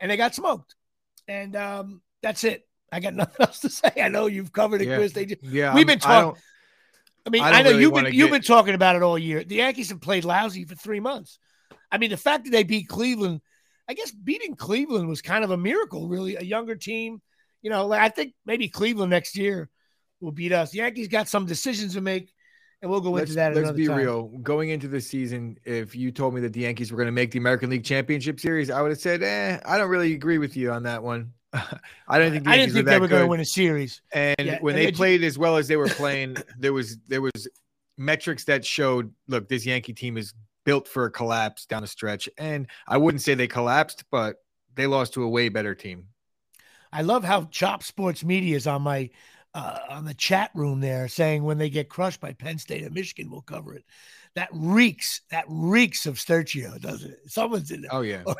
[0.00, 0.74] and they got smoked.
[1.28, 2.66] And um, that's it.
[2.90, 3.92] I got nothing else to say.
[4.02, 4.96] I know you've covered it, yeah.
[4.96, 5.12] Chris.
[5.12, 6.38] They just, yeah, we've been talking
[7.28, 9.44] I mean, I I, know really you've been you've been talking about it all year.
[9.44, 11.38] The Yankees have played lousy for three months.
[11.92, 13.42] I mean, the fact that they beat Cleveland,
[13.86, 16.08] I guess beating Cleveland was kind of a miracle.
[16.08, 17.20] Really, a younger team.
[17.60, 19.68] You know, I think maybe Cleveland next year
[20.20, 20.70] will beat us.
[20.70, 22.32] The Yankees got some decisions to make,
[22.82, 23.54] and we'll go let's, into that.
[23.54, 23.96] let's be time.
[23.98, 24.22] real.
[24.42, 27.30] Going into the season, if you told me that the Yankees were going to make
[27.32, 30.56] the American League Championship Series, I would have said, "Eh, I don't really agree with
[30.56, 33.08] you on that one." I don't think the I Yankees didn't think were they were
[33.08, 34.02] going to win a series.
[34.12, 36.98] And Yeah, when and they it- played as well as they were playing, there was
[37.08, 37.48] there was
[37.96, 42.28] metrics that showed, look, this Yankee team is built for a collapse down the stretch.
[42.38, 44.36] And I wouldn't say they collapsed, but
[44.74, 46.08] they lost to a way better team.
[46.92, 49.10] I love how Chop Sports Media is on my
[49.54, 52.94] uh, on the chat room there saying when they get crushed by Penn State and
[52.94, 53.84] Michigan, we'll cover it.
[54.34, 57.20] That reeks, that reeks of Sturgio, doesn't it?
[57.26, 57.94] Someone's in there.
[57.94, 58.22] Oh yeah.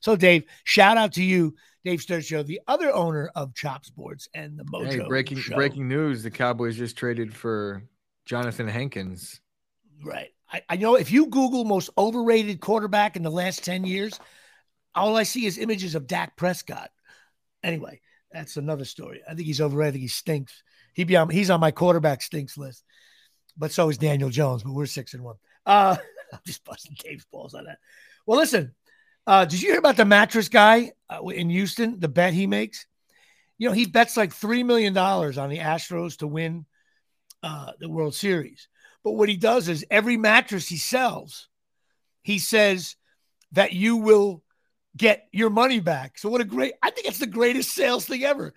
[0.00, 4.58] So, Dave, shout out to you, Dave Sturgio, the other owner of Chop Sports and
[4.58, 5.02] the Mojo.
[5.02, 5.54] Hey, breaking Show.
[5.54, 7.82] breaking news: the Cowboys just traded for
[8.24, 9.40] Jonathan Hankins.
[10.02, 10.30] Right.
[10.50, 14.18] I, I know if you Google most overrated quarterback in the last 10 years,
[14.94, 16.90] all I see is images of Dak Prescott.
[17.62, 18.00] Anyway,
[18.32, 19.22] that's another story.
[19.28, 19.88] I think he's overrated.
[19.88, 20.62] I think he stinks.
[20.94, 22.84] He'd be on, he's on my quarterback stinks list.
[23.56, 25.36] But so is Daniel Jones, but we're six and one.
[25.66, 25.96] Uh,
[26.32, 27.78] I'm just busting Dave's balls on that.
[28.26, 28.74] Well, listen,
[29.26, 32.86] uh, did you hear about the mattress guy uh, in Houston, the bet he makes?
[33.58, 36.64] You know, he bets like $3 million on the Astros to win
[37.42, 38.68] uh, the World Series.
[39.04, 41.48] But what he does is every mattress he sells,
[42.22, 42.96] he says
[43.52, 44.42] that you will
[44.96, 46.18] get your money back.
[46.18, 48.52] So what a great I think it's the greatest sales thing ever.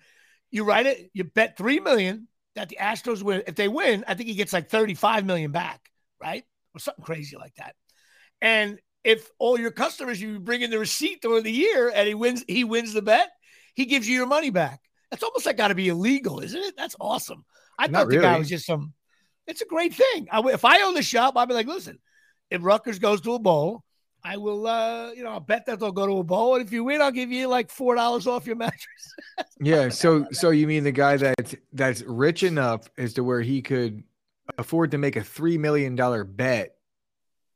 [0.50, 3.42] You write it, you bet 3 million that the Astros win.
[3.46, 6.44] If they win, I think he gets like 35 million back, right?
[6.74, 7.74] Or something crazy like that.
[8.40, 12.14] And if all your customers you bring in the receipt during the year and he
[12.14, 13.30] wins he wins the bet,
[13.74, 14.80] he gives you your money back.
[15.10, 16.74] That's almost like got to be illegal, isn't it?
[16.76, 17.44] That's awesome.
[17.78, 18.94] I Not thought the guy was just some
[19.46, 20.28] it's a great thing.
[20.30, 21.98] I, if I own the shop, I'd be like, listen,
[22.50, 23.84] if Rutgers goes to a bowl,
[24.24, 26.54] I will, uh, you know, I'll bet that they'll go to a bowl.
[26.54, 29.14] And if you win, I'll give you like four dollars off your mattress.
[29.60, 29.90] Yeah.
[29.90, 34.02] So so you mean the guy that that's rich enough as to where he could
[34.58, 36.76] afford to make a three million dollar bet?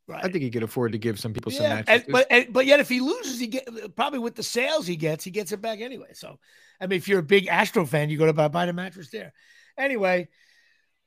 [0.06, 0.24] Right.
[0.24, 2.64] I think he could afford to give some people some yeah, and, but and, but
[2.64, 5.60] yet if he loses, he get probably with the sales he gets, he gets it
[5.60, 6.08] back anyway.
[6.14, 6.38] So,
[6.80, 9.10] I mean, if you're a big Astro fan, you go to buy, buy the mattress
[9.10, 9.34] there.
[9.76, 10.28] Anyway,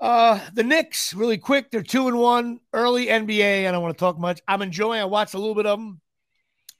[0.01, 1.69] uh, the Knicks really quick.
[1.69, 3.67] They're two and one early NBA.
[3.67, 4.41] I don't want to talk much.
[4.47, 4.99] I'm enjoying.
[4.99, 6.01] I watched a little bit of them.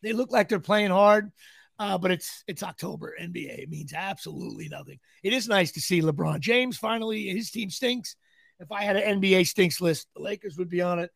[0.02, 1.32] They look like they're playing hard,
[1.78, 3.16] uh, but it's it's October.
[3.22, 5.00] NBA it means absolutely nothing.
[5.22, 7.28] It is nice to see LeBron James finally.
[7.28, 8.16] His team stinks.
[8.60, 11.12] If I had an NBA stinks list, the Lakers would be on it.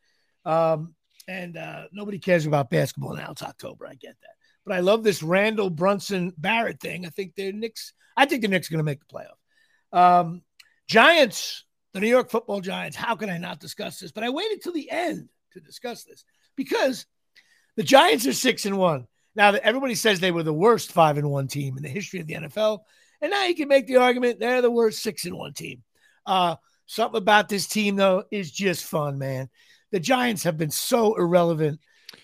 [0.45, 0.93] Um,
[1.27, 3.31] and uh, nobody cares about basketball now.
[3.31, 3.87] It's October.
[3.87, 4.35] I get that.
[4.63, 7.05] But I love this Randle Brunson Barrett thing.
[7.05, 10.21] I think the Knicks, I think the Knicks are going to make the playoff.
[10.21, 10.41] Um,
[10.87, 12.97] Giants, the New York football Giants.
[12.97, 14.11] How can I not discuss this?
[14.11, 16.25] But I waited till the end to discuss this
[16.57, 17.05] because
[17.77, 19.07] the Giants are six and one.
[19.33, 22.19] Now that everybody says they were the worst five and one team in the history
[22.19, 22.79] of the NFL.
[23.21, 25.83] And now you can make the argument they're the worst six and one team.
[26.25, 29.49] Uh, something about this team, though, is just fun, man.
[29.91, 31.79] The Giants have been so irrelevant.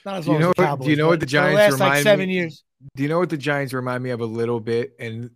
[0.05, 0.85] Not as Do you long know as the what- Cowboys.
[0.85, 2.63] do you know what the Giants last like remind seven me- years?
[2.97, 4.95] Do you know what the Giants remind me of a little bit?
[4.99, 5.29] And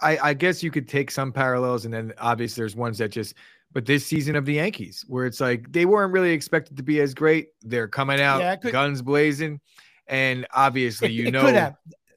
[0.00, 3.34] I, I guess you could take some parallels, and then obviously there's ones that just.
[3.72, 7.00] But this season of the Yankees, where it's like they weren't really expected to be
[7.00, 9.60] as great, they're coming out Yeah, could- guns blazing,
[10.06, 11.50] and obviously It- you it know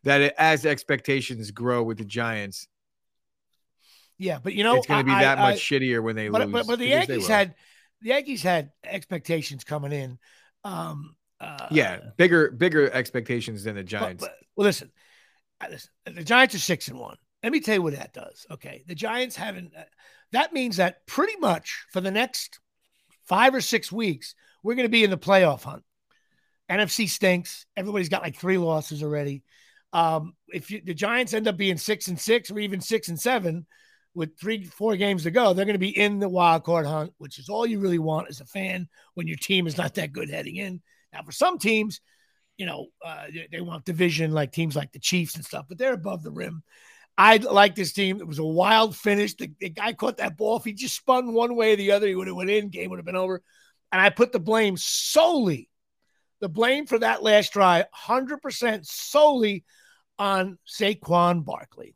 [0.04, 2.68] that it, as expectations grow with the Giants,
[4.18, 6.30] Yeah, but you know, it's going to be I- that I- much shittier when they
[6.30, 6.52] but, lose.
[6.52, 7.56] but but the Yankees had
[8.02, 10.18] the Yankees had expectations coming in.
[10.64, 14.24] Um, uh, yeah bigger bigger expectations than the Giants.
[14.24, 14.92] but- well, listen,
[15.70, 17.18] listen, the Giants are six and one.
[17.44, 18.46] Let me tell you what that does.
[18.52, 19.74] Okay, the Giants haven't.
[19.76, 19.84] Uh,
[20.32, 22.60] that means that pretty much for the next
[23.28, 25.84] five or six weeks, we're going to be in the playoff hunt.
[26.70, 27.66] NFC stinks.
[27.76, 29.44] Everybody's got like three losses already.
[29.92, 33.20] Um, if you, the Giants end up being six and six or even six and
[33.20, 33.66] seven
[34.14, 37.14] with three, four games to go, they're going to be in the wild card hunt,
[37.18, 40.14] which is all you really want as a fan when your team is not that
[40.14, 40.82] good heading in.
[41.12, 42.02] Now, for some teams,
[42.58, 45.78] you know, uh, they, they want division like teams like the Chiefs and stuff, but
[45.78, 46.62] they're above the rim.
[47.20, 48.22] I like this team.
[48.22, 49.34] It was a wild finish.
[49.34, 50.56] The, the guy caught that ball.
[50.56, 52.70] If he just spun one way or the other, he would have went in.
[52.70, 53.44] Game would have been over.
[53.92, 55.70] And I put the blame solely,
[56.40, 59.66] the blame for that last try, 100% solely
[60.18, 61.94] on Saquon Barkley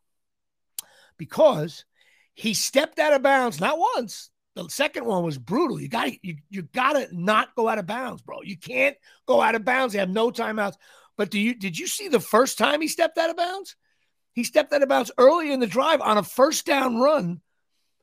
[1.17, 1.85] because
[2.33, 4.29] he stepped out of bounds not once.
[4.55, 5.79] The second one was brutal.
[5.79, 8.41] You got you, you got to not go out of bounds, bro.
[8.43, 9.93] You can't go out of bounds.
[9.93, 10.75] They have no timeouts.
[11.15, 13.77] But do you did you see the first time he stepped out of bounds?
[14.33, 17.41] He stepped out of bounds early in the drive on a first down run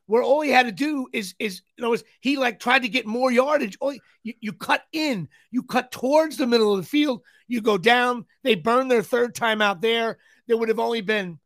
[0.07, 2.89] where all he had to do is is you know is he like tried to
[2.89, 3.77] get more yardage.
[3.79, 7.77] Oh, you, you cut in, you cut towards the middle of the field, you go
[7.77, 8.25] down.
[8.43, 10.17] They burn their third time out there.
[10.47, 11.39] There would have only been,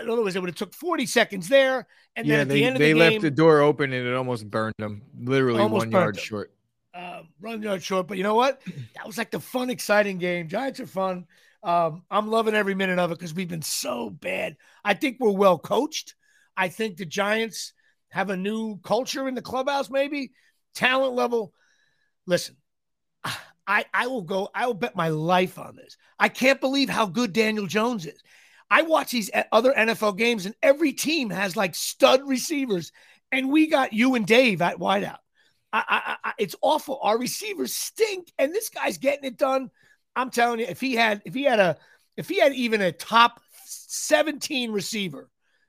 [0.00, 2.54] in other words, it would have took forty seconds there, and yeah, then at they,
[2.54, 5.02] the end of they the left game, the door open and it almost burned them,
[5.18, 6.22] literally one yard them.
[6.22, 6.52] short.
[6.94, 8.06] uh, run yard short.
[8.06, 8.62] But you know what?
[8.94, 10.48] That was like the fun, exciting game.
[10.48, 11.26] Giants are fun.
[11.62, 14.56] Um, I'm loving every minute of it because we've been so bad.
[14.84, 16.14] I think we're well coached.
[16.56, 17.72] I think the Giants
[18.10, 20.32] have a new culture in the clubhouse, maybe
[20.74, 21.52] talent level.
[22.26, 22.56] Listen,
[23.66, 24.48] I I will go.
[24.54, 25.96] I will bet my life on this.
[26.18, 28.22] I can't believe how good Daniel Jones is.
[28.70, 32.92] I watch these uh, other NFL games, and every team has like stud receivers,
[33.32, 35.18] and we got you and Dave at wideout.
[35.72, 36.98] I, I, I, it's awful.
[37.02, 39.70] Our receivers stink, and this guy's getting it done.
[40.16, 41.76] I'm telling you, if he had, if he had a,
[42.16, 45.28] if he had even a top 17 receiver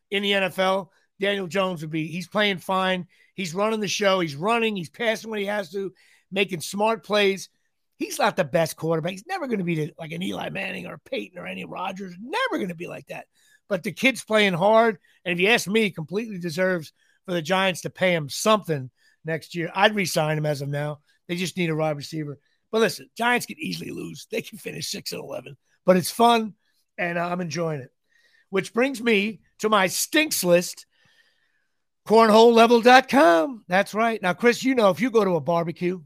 [0.10, 0.88] in the NFL,
[1.20, 2.08] Daniel Jones would be.
[2.08, 3.08] He's playing fine.
[3.36, 4.20] He's running the show.
[4.20, 4.76] He's running.
[4.76, 5.94] He's passing when he has to,
[6.32, 7.50] making smart plays.
[7.98, 9.12] He's not the best quarterback.
[9.12, 12.16] He's never going to be like an Eli Manning or Peyton or any Rodgers.
[12.20, 13.26] Never going to be like that.
[13.68, 16.94] But the kid's playing hard, and if you ask me, completely deserves
[17.26, 18.90] for the Giants to pay him something
[19.26, 19.70] next year.
[19.76, 21.00] I'd resign him as of now.
[21.28, 22.40] They just need a wide receiver.
[22.72, 24.28] But listen, Giants can easily lose.
[24.30, 26.54] They can finish six and eleven, but it's fun,
[26.98, 27.92] and I'm enjoying it.
[28.50, 30.86] Which brings me to my stinks list.
[32.08, 33.66] Cornholelevel.com.
[33.68, 34.22] That's right.
[34.22, 36.00] Now, Chris, you know if you go to a barbecue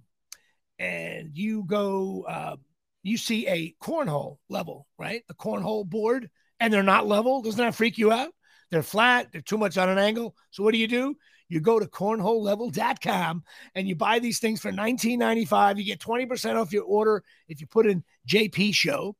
[0.79, 2.55] and you go, uh,
[3.03, 5.23] you see a cornhole level, right?
[5.29, 7.41] A cornhole board, and they're not level.
[7.41, 8.33] Doesn't that freak you out?
[8.71, 9.31] They're flat.
[9.31, 10.35] They're too much on an angle.
[10.49, 11.15] So what do you do?
[11.51, 13.43] You go to cornholelevel.com
[13.75, 15.77] and you buy these things for $19.95.
[15.77, 19.17] You get 20% off your order if you put in JP Show.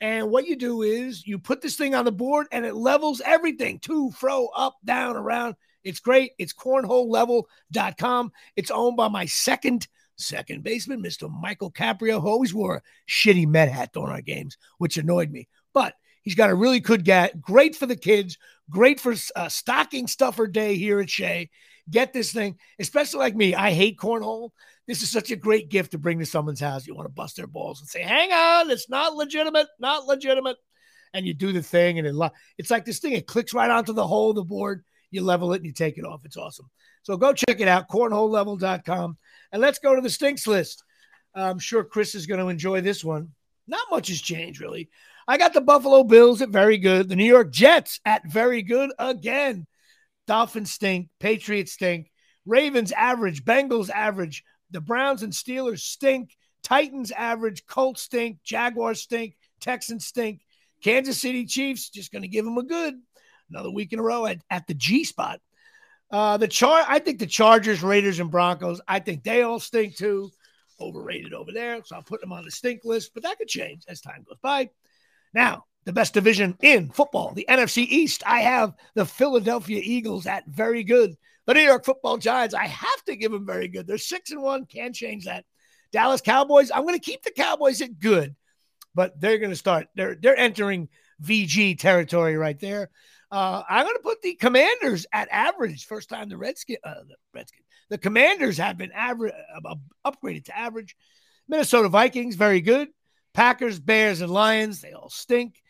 [0.00, 3.20] And what you do is you put this thing on the board and it levels
[3.22, 5.56] everything to, fro, up, down, around.
[5.82, 6.32] It's great.
[6.38, 8.32] It's cornholelevel.com.
[8.56, 11.30] It's owned by my second second baseman, Mr.
[11.30, 15.48] Michael Caprio, who always wore a shitty Met hat during our games, which annoyed me.
[15.74, 18.38] But he's got a really good get, great for the kids,
[18.70, 21.50] great for uh, stocking stuffer day here at Shea.
[21.90, 23.54] Get this thing, especially like me.
[23.54, 24.50] I hate cornhole.
[24.86, 26.86] This is such a great gift to bring to someone's house.
[26.86, 30.56] You want to bust their balls and say, "Hang on, it's not legitimate, not legitimate,"
[31.12, 33.12] and you do the thing, and it lo- it's like this thing.
[33.12, 34.84] It clicks right onto the hole of the board.
[35.10, 36.24] You level it and you take it off.
[36.24, 36.70] It's awesome.
[37.02, 39.18] So go check it out, cornholelevel.com.
[39.52, 40.82] And let's go to the stinks list.
[41.34, 43.30] I'm sure Chris is going to enjoy this one.
[43.66, 44.90] Not much has changed, really.
[45.26, 48.90] I got the Buffalo Bills at very good, the New York Jets at very good
[48.98, 49.66] again.
[50.26, 52.10] Dolphins stink, Patriots stink,
[52.46, 59.36] Ravens average, Bengals average, the Browns and Steelers stink, Titans average, Colts stink, Jaguars stink,
[59.60, 60.40] Texans stink,
[60.82, 62.94] Kansas City Chiefs just going to give them a good
[63.50, 65.40] another week in a row at, at the G spot.
[66.10, 69.96] Uh, the char I think the Chargers, Raiders, and Broncos, I think they all stink
[69.96, 70.30] too.
[70.80, 71.80] Overrated over there.
[71.84, 74.38] So I'll put them on the stink list, but that could change as time goes
[74.42, 74.70] by.
[75.32, 78.22] Now, the best division in football, the NFC East.
[78.26, 81.16] I have the Philadelphia Eagles at very good.
[81.46, 83.86] The New York Football Giants, I have to give them very good.
[83.86, 84.64] They're six and one.
[84.64, 85.44] Can't change that.
[85.92, 88.34] Dallas Cowboys, I'm going to keep the Cowboys at good,
[88.94, 89.88] but they're going to start.
[89.94, 90.88] They're they're entering
[91.22, 92.90] VG territory right there.
[93.30, 95.86] Uh, I'm going to put the Commanders at average.
[95.86, 100.58] First time the Redskin, uh, the Redskin, the Commanders have been average, uh, upgraded to
[100.58, 100.96] average.
[101.46, 102.88] Minnesota Vikings, very good.
[103.34, 105.60] Packers, Bears, and Lions, they all stink.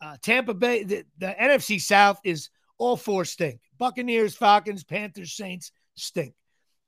[0.00, 3.60] Uh, Tampa Bay, the, the NFC South is all four stink.
[3.78, 6.34] Buccaneers, Falcons, Panthers, Saints stink.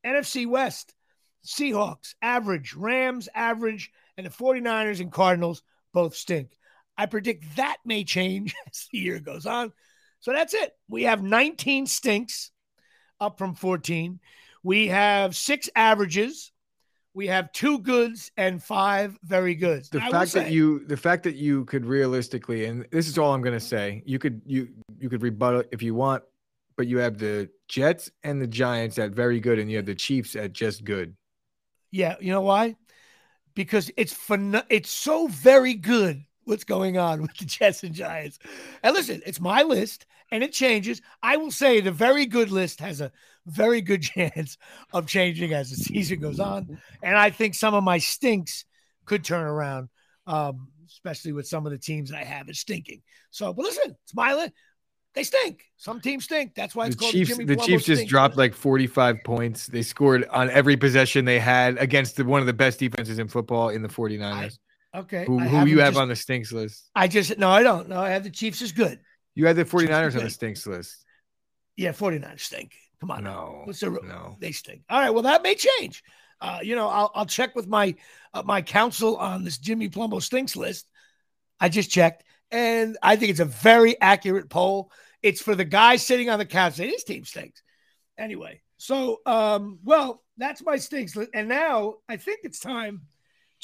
[0.05, 0.95] NFC West,
[1.45, 2.75] Seahawks, average.
[2.75, 3.90] Rams, average.
[4.16, 6.50] And the 49ers and Cardinals both stink.
[6.98, 9.73] I predict that may change as the year goes on.
[10.21, 10.73] So that's it.
[10.88, 12.50] We have 19 stinks
[13.21, 14.19] up from 14.
[14.63, 16.52] We have six averages.
[17.17, 19.88] We have two goods and five very goods.
[19.88, 23.17] The I fact that say- you, the fact that you could realistically, and this is
[23.17, 24.69] all I'm going to say, you could you
[25.00, 26.25] you could rebuttal if you want,
[26.77, 29.94] but you have the Jets and the Giants at very good, and you have the
[29.94, 31.17] Chiefs at just good.
[31.90, 32.77] Yeah, you know why?
[33.54, 34.60] Because it's fun.
[34.69, 38.38] It's so very good what's going on with the Jets and Giants.
[38.83, 41.00] And listen, it's my list and it changes.
[41.22, 43.12] I will say the very good list has a
[43.46, 44.56] very good chance
[44.92, 46.79] of changing as the season goes on.
[47.02, 48.64] And I think some of my stinks
[49.04, 49.88] could turn around,
[50.27, 53.02] um, especially with some of the teams I have is stinking.
[53.31, 54.52] So, but listen, it's my list.
[55.14, 55.62] They stink.
[55.79, 56.54] Some teams stink.
[56.54, 59.66] That's why it's The called Chiefs, the the Chiefs just dropped like 45 points.
[59.66, 63.27] They scored on every possession they had against the, one of the best defenses in
[63.29, 64.58] football in the 49ers.
[64.94, 65.24] okay.
[65.24, 66.90] who who you have just- on the stinks list?
[66.94, 67.88] I just no, I don't.
[67.88, 68.98] No, I have the Chiefs is good.
[69.37, 71.05] You had the 49ers on the stinks list.
[71.77, 72.73] Yeah, 49ers stink.
[73.01, 73.23] Come on.
[73.23, 74.37] No, What's the, no.
[74.41, 74.83] They stink.
[74.89, 75.11] All right.
[75.11, 76.03] Well, that may change.
[76.41, 77.95] Uh, you know, I'll, I'll check with my
[78.33, 80.89] uh, my counsel on this Jimmy Palumbo stinks list.
[81.61, 84.91] I just checked, and I think it's a very accurate poll.
[85.23, 87.63] It's for the guy sitting on the couch saying his team stinks.
[88.19, 91.31] Anyway, so um, well, that's my stinks list.
[91.35, 93.03] And now I think it's time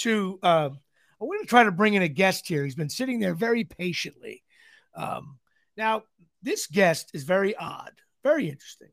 [0.01, 0.71] to uh,
[1.21, 2.63] I want to try to bring in a guest here.
[2.63, 4.43] He's been sitting there very patiently.
[4.95, 5.39] Um,
[5.77, 6.05] now,
[6.43, 7.93] this guest is very odd,
[8.23, 8.91] very interesting,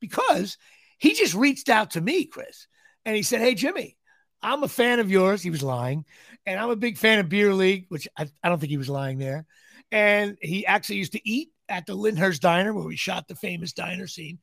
[0.00, 0.58] because
[0.98, 2.66] he just reached out to me, Chris,
[3.04, 3.96] and he said, Hey, Jimmy,
[4.42, 5.42] I'm a fan of yours.
[5.42, 6.04] He was lying.
[6.46, 8.88] And I'm a big fan of Beer League, which I, I don't think he was
[8.88, 9.46] lying there.
[9.90, 13.72] And he actually used to eat at the Lyndhurst Diner where we shot the famous
[13.72, 14.38] diner scene.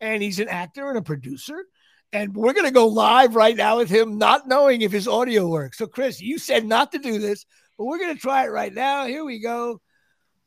[0.00, 1.64] And he's an actor and a producer.
[2.12, 5.48] And we're going to go live right now with him, not knowing if his audio
[5.48, 5.78] works.
[5.78, 7.44] So, Chris, you said not to do this,
[7.76, 9.06] but we're going to try it right now.
[9.06, 9.80] Here we go.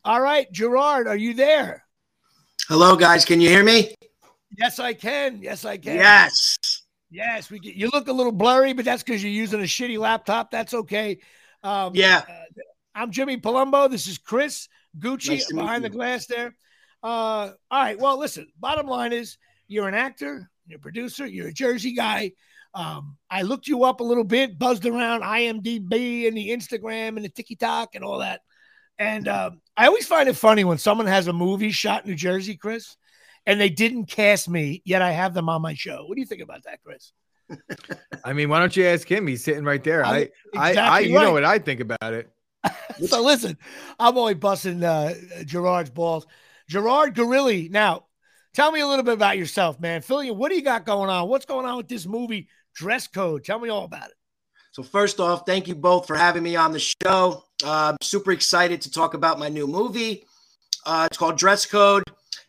[0.08, 1.84] All right, Gerard, are you there?
[2.66, 3.26] Hello, guys.
[3.26, 3.94] Can you hear me?
[4.56, 5.42] Yes, I can.
[5.42, 5.96] Yes, I can.
[5.96, 6.56] Yes.
[7.10, 9.98] Yes, we get, you look a little blurry, but that's because you're using a shitty
[9.98, 10.50] laptop.
[10.50, 11.18] That's okay.
[11.62, 12.22] Um, Yeah.
[12.26, 12.62] uh,
[12.94, 13.90] I'm Jimmy Palumbo.
[13.90, 16.56] This is Chris Gucci Nice behind the glass there.
[17.02, 18.00] Uh, all right.
[18.00, 19.36] Well, listen, bottom line is
[19.66, 22.32] you're an actor, you're a producer, you're a Jersey guy.
[22.72, 27.26] Um, I looked you up a little bit, buzzed around IMDb and the Instagram and
[27.26, 28.40] the TikTok and all that.
[28.98, 32.16] And um, I always find it funny when someone has a movie shot in New
[32.16, 32.96] Jersey, Chris,
[33.46, 36.04] and they didn't cast me, yet I have them on my show.
[36.06, 37.12] What do you think about that, Chris?
[38.24, 39.26] I mean, why don't you ask him?
[39.26, 40.04] He's sitting right there.
[40.04, 41.24] I, I'm I, I, exactly you right.
[41.24, 42.30] know what I think about it.
[43.06, 43.56] so listen,
[43.98, 46.26] I'm only busting uh, Gerard's balls.
[46.68, 47.70] Gerard Garilli.
[47.70, 48.04] Now,
[48.52, 50.02] tell me a little bit about yourself, man.
[50.08, 50.34] You.
[50.34, 51.28] What do you got going on?
[51.28, 53.44] What's going on with this movie, Dress Code?
[53.44, 54.17] Tell me all about it.
[54.78, 57.42] So first off, thank you both for having me on the show.
[57.64, 60.24] Uh, I'm super excited to talk about my new movie.
[60.86, 62.04] Uh, it's called Dress Code.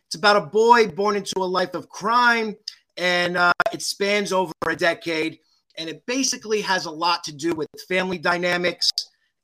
[0.06, 2.54] It's about a boy born into a life of crime,
[2.96, 5.40] and uh, it spans over a decade.
[5.76, 8.88] And it basically has a lot to do with family dynamics,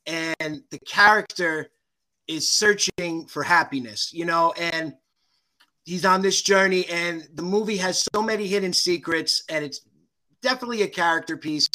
[0.07, 1.73] and the character
[2.29, 4.95] is searching for happiness, you know, and
[5.87, 9.81] he's on this journey, and the movie has so many hidden secrets, and it's
[10.41, 11.69] definitely a character piece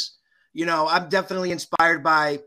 [0.52, 2.40] you know, I'm definitely inspired by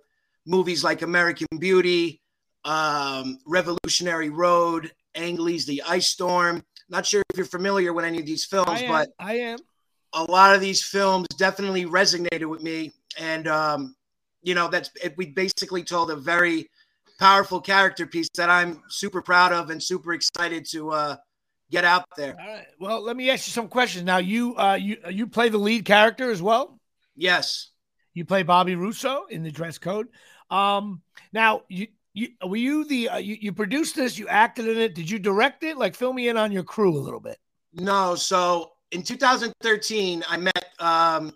[0.45, 2.21] movies like American Beauty,
[2.63, 6.63] um, Revolutionary Road, Ang Lee's The Ice Storm.
[6.89, 8.91] Not sure if you're familiar with any of these films, I am.
[8.91, 9.59] but I am.
[10.13, 12.91] a lot of these films definitely resonated with me.
[13.19, 13.95] And, um,
[14.43, 16.69] you know, that's it, we basically told a very
[17.17, 21.15] powerful character piece that I'm super proud of and super excited to uh,
[21.71, 22.35] get out there.
[22.39, 22.67] All right.
[22.79, 24.03] Well, let me ask you some questions.
[24.05, 26.77] Now, you uh, you you play the lead character as well.
[27.15, 27.69] Yes.
[28.15, 30.07] You play Bobby Russo in the Dress Code.
[30.49, 31.01] Um,
[31.33, 34.17] now, you you were you the uh, you, you produced this?
[34.17, 34.95] You acted in it?
[34.95, 35.77] Did you direct it?
[35.77, 37.37] Like, fill me in on your crew a little bit.
[37.73, 41.33] No, so in 2013, I met, um,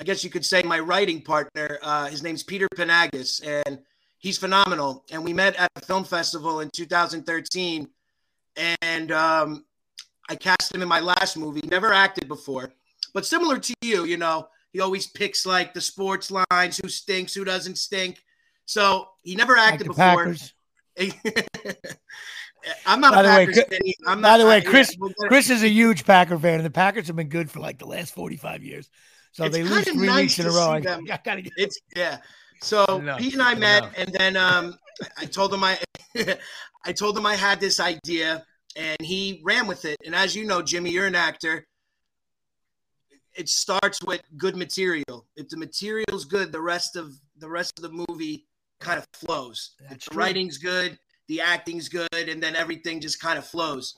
[0.00, 1.78] I guess you could say, my writing partner.
[1.82, 3.78] Uh, his name's Peter Panagis, and
[4.16, 5.04] he's phenomenal.
[5.12, 7.86] And we met at a film festival in 2013,
[8.56, 9.66] and um,
[10.30, 11.60] I cast him in my last movie.
[11.64, 12.72] Never acted before,
[13.12, 17.34] but similar to you, you know, he always picks like the sports lines, who stinks,
[17.34, 18.22] who doesn't stink.
[18.66, 20.04] So he never acted the before.
[20.04, 20.52] Packers.
[22.84, 23.92] I'm not By a the way, Packers Chris- fan.
[24.06, 24.96] I'm by not, the way, I- yeah, Chris-
[25.28, 27.86] Chris is a huge Packer fan, and the Packers have been good for like the
[27.86, 28.88] last 45 years.
[29.32, 30.70] So It's they lose kinda three nice weeks in a row.
[30.70, 30.76] I.
[31.12, 32.18] I gotta get It's yeah.
[32.62, 33.18] So Enough.
[33.20, 33.94] Pete and I met, Enough.
[33.98, 34.74] and then um,
[35.18, 35.78] I told him I,
[36.84, 38.44] I told him I had this idea,
[38.74, 39.98] and he ran with it.
[40.04, 41.66] And as you know, Jimmy, you're an actor.
[43.36, 45.26] It starts with good material.
[45.36, 48.46] If the material's good, the rest of the rest of the movie
[48.80, 49.72] kind of flows.
[49.90, 50.16] The true.
[50.16, 53.94] writing's good, the acting's good, and then everything just kind of flows.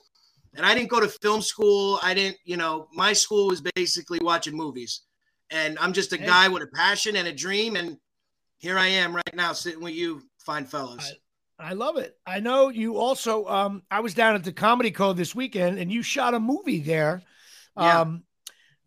[0.55, 1.99] And I didn't go to film school.
[2.01, 5.01] I didn't, you know, my school was basically watching movies.
[5.51, 6.25] And I'm just a Hey.
[6.25, 7.75] guy with a passion and a dream.
[7.75, 7.97] And
[8.57, 11.13] here I am right now sitting with you, fine fellows.
[11.59, 12.17] I love it.
[12.25, 13.45] I know you also.
[13.47, 16.79] Um, I was down at the Comedy Cove this weekend, and you shot a movie
[16.79, 17.21] there.
[17.77, 18.01] Yeah.
[18.01, 18.23] Um,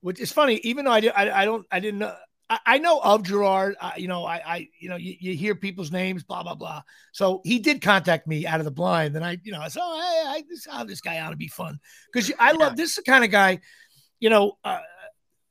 [0.02, 0.56] which is funny.
[0.62, 2.00] Even though I, did, I, I don't, I didn't.
[2.00, 2.14] know
[2.50, 3.76] I, I know of Gerard.
[3.80, 6.82] I, you know, I, I, you know, you, you hear people's names, blah blah blah.
[7.12, 9.80] So he did contact me out of the blind, and I, you know, I said,
[9.82, 11.80] oh, hey, I, this, oh, this guy ought to be fun
[12.12, 13.60] because I love this is the kind of guy,
[14.20, 14.58] you know.
[14.62, 14.80] Uh,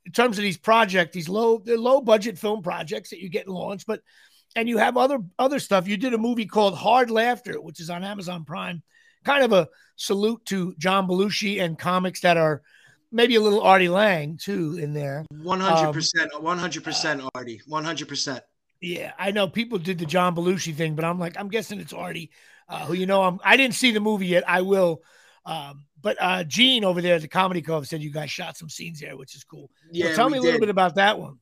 [0.06, 3.86] in terms of these projects, these low, low budget film projects that you get launched,
[3.86, 4.02] but
[4.56, 5.88] and you have other other stuff.
[5.88, 8.84] You did a movie called Hard Laughter, which is on Amazon Prime.
[9.24, 12.64] Kind of a salute to John Belushi and comics that are
[13.12, 15.26] maybe a little Artie Lange too in there.
[15.34, 18.42] 100%, 100% Artie, 100%.
[18.82, 21.94] Yeah, I know people did the John Belushi thing, but I'm like, I'm guessing it's
[21.94, 22.32] Artie,
[22.68, 23.22] uh, who you know.
[23.22, 24.44] I'm, I didn't see the movie yet.
[24.48, 25.04] I will,
[25.46, 28.70] um, but uh, Gene over there at the Comedy Cove said you guys shot some
[28.70, 29.70] scenes there, which is cool.
[29.92, 30.62] Yeah, so tell me a little did.
[30.62, 31.38] bit about that one.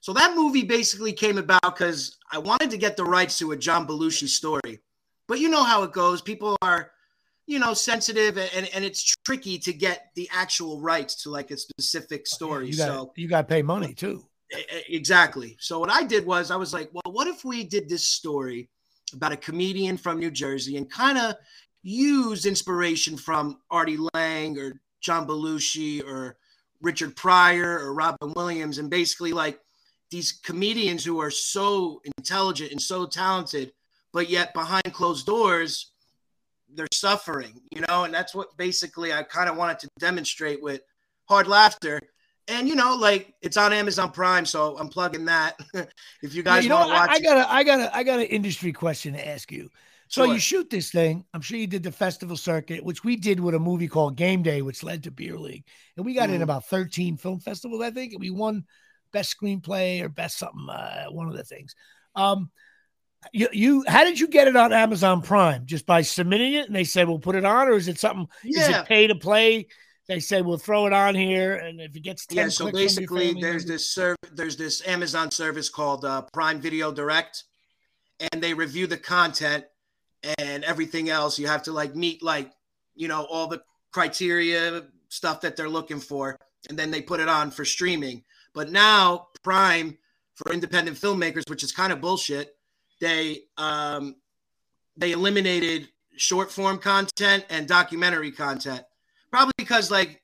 [0.00, 3.56] So that movie basically came about because I wanted to get the rights to a
[3.56, 4.80] John Belushi story.
[5.28, 6.20] But you know how it goes.
[6.20, 6.90] People are,
[7.50, 11.56] you know, sensitive and, and it's tricky to get the actual rights to like a
[11.56, 12.68] specific oh, story.
[12.68, 14.24] You got so you got to pay money too.
[14.88, 15.56] Exactly.
[15.58, 18.68] So what I did was I was like, well, what if we did this story
[19.12, 21.34] about a comedian from New Jersey and kind of
[21.82, 26.36] used inspiration from Artie Lange or John Belushi or
[26.80, 29.58] Richard Pryor or Robin Williams and basically like
[30.12, 33.72] these comedians who are so intelligent and so talented,
[34.12, 35.90] but yet behind closed doors,
[36.74, 40.82] they're suffering, you know, and that's what basically I kind of wanted to demonstrate with
[41.28, 42.00] hard laughter.
[42.48, 45.58] And you know, like it's on Amazon Prime, so I'm plugging that.
[46.22, 48.02] if you guys you want to watch I, I got a, I got a, I
[48.02, 49.68] got an industry question to ask you.
[50.08, 50.34] So Sure.
[50.34, 51.24] you shoot this thing.
[51.32, 54.42] I'm sure you did the festival circuit, which we did with a movie called Game
[54.42, 55.64] Day, which led to Beer League,
[55.96, 56.42] and we got in Mhm.
[56.42, 58.64] about 13 film festivals, I think, and we won
[59.12, 61.74] best screenplay or best something, uh, one of the things.
[62.16, 62.50] Um,
[63.32, 65.66] you, you, how did you get it on Amazon Prime?
[65.66, 68.26] Just by submitting it, and they said we'll put it on, or is it something?
[68.44, 69.68] Is it pay to play?
[70.08, 72.48] They say we'll throw it on here, and if it gets 10 yeah.
[72.48, 76.22] So clicks from your basically, family there's this serv- there's this Amazon service called uh,
[76.32, 77.44] Prime Video Direct,
[78.32, 79.64] and they review the content
[80.38, 81.38] and everything else.
[81.38, 82.50] You have to like meet like
[82.96, 83.62] you know all the
[83.92, 86.36] criteria stuff that they're looking for,
[86.68, 88.24] and then they put it on for streaming.
[88.52, 89.96] But now Prime
[90.34, 92.56] for independent filmmakers, which is kind of bullshit,
[93.00, 94.16] they um,
[94.96, 98.82] they eliminated short form content and documentary content.
[99.30, 100.20] Probably because like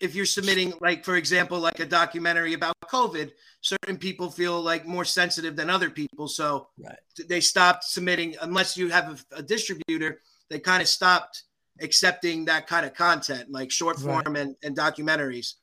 [0.00, 4.86] if you're submitting like for example like a documentary about COVID, certain people feel like
[4.86, 6.98] more sensitive than other people, so Right.
[7.28, 10.20] they stopped submitting unless you have a, a distributor.
[10.50, 11.44] They kind of stopped
[11.80, 14.22] accepting that kind of content like short Right.
[14.24, 15.54] form and, and documentaries.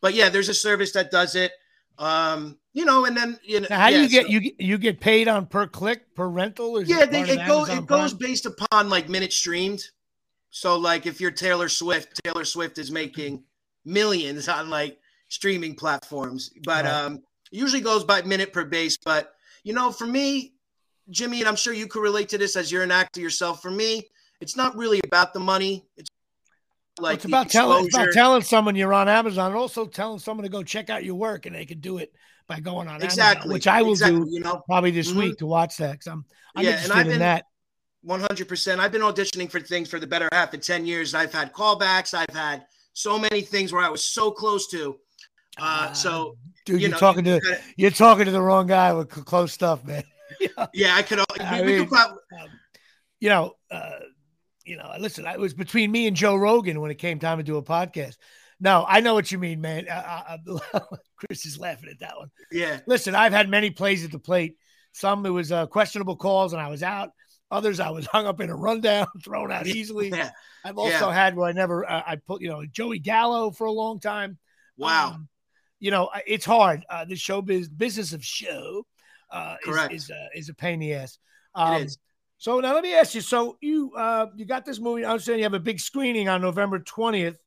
[0.00, 1.52] But yeah, there's a service that does it.
[1.98, 4.60] Um, you know, and then you know, Now, how yeah, you get so- you get
[4.60, 6.82] you get paid on per click per rental?
[6.82, 8.18] Yeah, it they, it goes it goes Prime?
[8.30, 9.82] based upon like minutes streamed.
[10.50, 13.42] So like if you're Taylor Swift, Taylor Swift is making
[13.84, 16.92] millions on like streaming platforms, but Right.
[16.92, 18.96] um usually goes by minute per base.
[19.02, 19.32] But
[19.64, 20.54] you know, for me,
[21.10, 23.62] Jimmy, and I'm sure you could relate to this as you're an actor yourself.
[23.62, 24.08] For me,
[24.40, 25.84] it's not really about the money.
[25.96, 26.10] It's
[26.98, 30.44] like it's about telling it's about telling someone you're on Amazon, and also telling someone
[30.44, 32.12] to go check out your work, and they can do it
[32.46, 35.16] by going on exactly, Amazon, which I will exactly, do You know, probably this Mhm.
[35.16, 36.00] week to watch that.
[36.00, 36.24] 'cause I'm
[36.54, 37.44] I'm Yeah, and I've in been- that.
[38.02, 38.80] 100%.
[38.80, 41.14] I've been auditioning for things for the better half of 10 years.
[41.14, 42.14] I've had callbacks.
[42.14, 44.96] I've had so many things where I was so close to.
[45.58, 48.92] Uh, so, dude, you you're know, talking to kinda- you're talking to the wrong guy
[48.92, 50.04] with close stuff, man.
[50.72, 51.18] yeah, I could.
[51.40, 52.48] I we, we mean- could prob- um,
[53.20, 53.90] you know, uh,
[54.66, 57.44] you know, listen, it was between me and Joe Rogan when it came time to
[57.44, 58.16] do a podcast.
[58.58, 59.86] No, I know what you mean, man.
[59.88, 60.36] Uh,
[60.74, 60.80] uh,
[61.16, 62.30] Chris is laughing at that one.
[62.50, 62.80] yeah.
[62.86, 64.56] Listen, I've had many plays at the plate.
[64.92, 67.10] Some it was uh, questionable calls and I was out.
[67.50, 70.08] Others I was hung up in a rundown, thrown out easily.
[70.08, 70.30] Yeah.
[70.64, 73.72] I've also had where I never uh, I put you know Joey Gallo for a
[73.72, 74.38] long time.
[74.76, 75.12] Wow.
[75.12, 75.28] Um,
[75.78, 76.84] you know it's hard.
[76.88, 78.86] Uh, the show biz, business of show
[79.30, 81.18] uh, is is, uh, is a pain in the ass.
[81.54, 81.98] Um, it is.
[82.46, 83.22] So now let me ask you.
[83.22, 85.04] So you uh, you got this movie.
[85.04, 87.40] I understand you have a big screening on November twentieth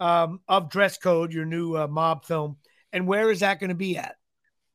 [0.00, 2.56] um, of Dress Code, your new uh, mob film.
[2.92, 4.16] And where is that going to be at?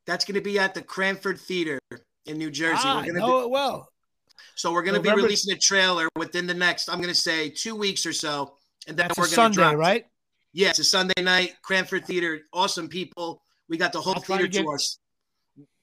[0.06, 1.78] That's going to be at the Cranford Theater
[2.24, 2.80] in New Jersey.
[2.82, 3.90] Ah, we're I know be, it well.
[4.54, 7.50] so we're going to be releasing a trailer within the next, I'm going to say,
[7.50, 8.54] two weeks or so.
[8.86, 9.76] And then That's we're going to Sunday, drop.
[9.76, 10.06] right?
[10.54, 12.40] Yeah, it's a Sunday night, Cranford Theater.
[12.54, 13.42] Awesome people.
[13.68, 14.98] We got the whole I'll try to theater get- to us.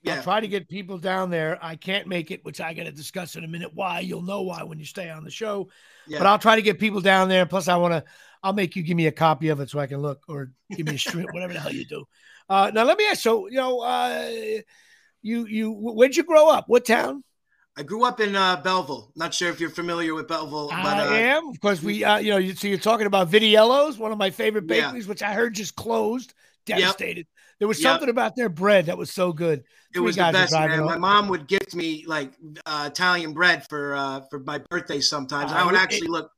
[0.08, 0.22] I'll Yeah.
[0.22, 1.58] try to get people down there.
[1.62, 3.72] I can't make it, which I got to discuss in a minute.
[3.74, 4.02] Why?
[4.02, 5.70] You'll know why when you stay on the show.
[6.08, 6.20] Yeah.
[6.20, 7.46] But I'll try to get people down there.
[7.46, 8.04] Plus, I want to.
[8.44, 10.86] I'll make you give me a copy of it so I can look, or give
[10.86, 12.06] me a stream, whatever the hell you do.
[12.48, 13.22] Uh, now, let me ask.
[13.22, 14.30] So, you know, uh,
[15.24, 16.66] you you where'd you grow up?
[16.68, 17.24] What town?
[17.76, 19.12] I grew up in uh, Belleville.
[19.16, 22.30] Not sure if you're familiar with Belleville, but I uh, am because we, uh, you
[22.32, 24.86] know, you, so you're talking about Vidiello's, one of my favorite Yeah.
[24.86, 26.34] bakeries, which I heard just closed.
[26.66, 27.28] Devastated.
[27.60, 27.90] There was Yep.
[27.92, 29.64] something about their bread that was so good.
[29.94, 30.84] it was the best, man.
[30.84, 32.34] My mom would gift me like
[32.66, 35.52] uh, Italian bread for uh, for my birthday sometimes.
[35.52, 36.30] and I Uh, would it- actually look,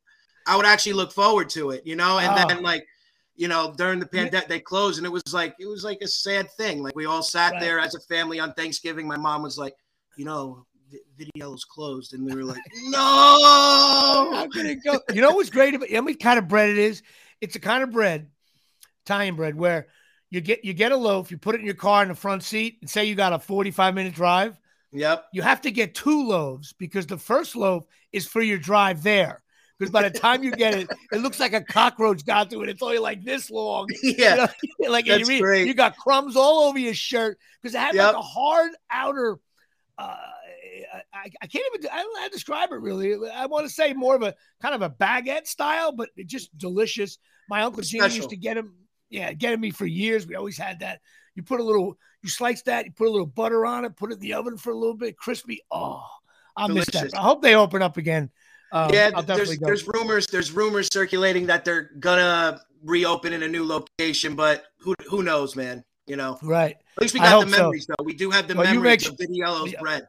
[0.46, 2.20] I would actually look forward to it, you know.
[2.20, 2.48] And Oh.
[2.48, 2.86] then like,
[3.36, 6.08] you know, during the pandemic, they closed, and it was like it was like a
[6.08, 6.84] sad thing.
[6.84, 7.62] Like we all sat Right.
[7.62, 9.08] there as a family on Thanksgiving.
[9.08, 9.74] My mom was like,
[10.18, 14.48] you know, Vi- Video's closed, and we were like, no.
[14.52, 15.00] Could it go?
[15.14, 17.02] You know what's great about you know what kind of bread it is?
[17.42, 18.30] It's a kind of bread,
[19.06, 19.88] Italian bread, where
[20.30, 22.44] you get you get a loaf, you put it in your car in the front
[22.44, 24.60] seat, and say you got a 45 minute drive.
[24.94, 25.26] Yep.
[25.34, 29.44] You have to get two loaves because the first loaf is for your drive there.
[29.78, 32.70] because by the time you get it, it looks like a cockroach got through it.
[32.70, 33.88] It's only like this long.
[34.04, 35.68] Yeah, You know, like That's you, great.
[35.68, 38.06] you got crumbs all over your shirt because it had Yep.
[38.08, 39.38] like a hard outer.
[39.98, 40.16] Uh,
[41.14, 41.90] I, I can't even.
[41.92, 43.14] I don't know how to describe it really.
[43.30, 47.18] I want to say more of a kind of a baguette style, but just delicious.
[47.50, 48.16] My uncle Special.
[48.18, 48.74] used to get him.
[49.10, 50.28] Yeah, get me for years.
[50.28, 51.02] We always had that.
[51.36, 54.12] You put a little, you slice that, you put a little butter on it, put
[54.12, 55.62] it in the oven for a little bit, crispy.
[55.72, 56.04] Oh,
[56.56, 57.14] I miss that.
[57.16, 58.30] I hope they open up again.
[58.72, 59.22] Um, yeah.
[59.22, 59.66] There's go.
[59.66, 64.94] there's rumors there's rumors circulating that they're gonna reopen in a new location, but who
[65.10, 65.84] who knows, man?
[66.06, 66.76] You know, right.
[66.96, 67.58] at least we got the so.
[67.58, 68.04] memories though.
[68.04, 69.80] We do have the Well, memories make of Videlo's Yeah.
[69.82, 70.08] bread.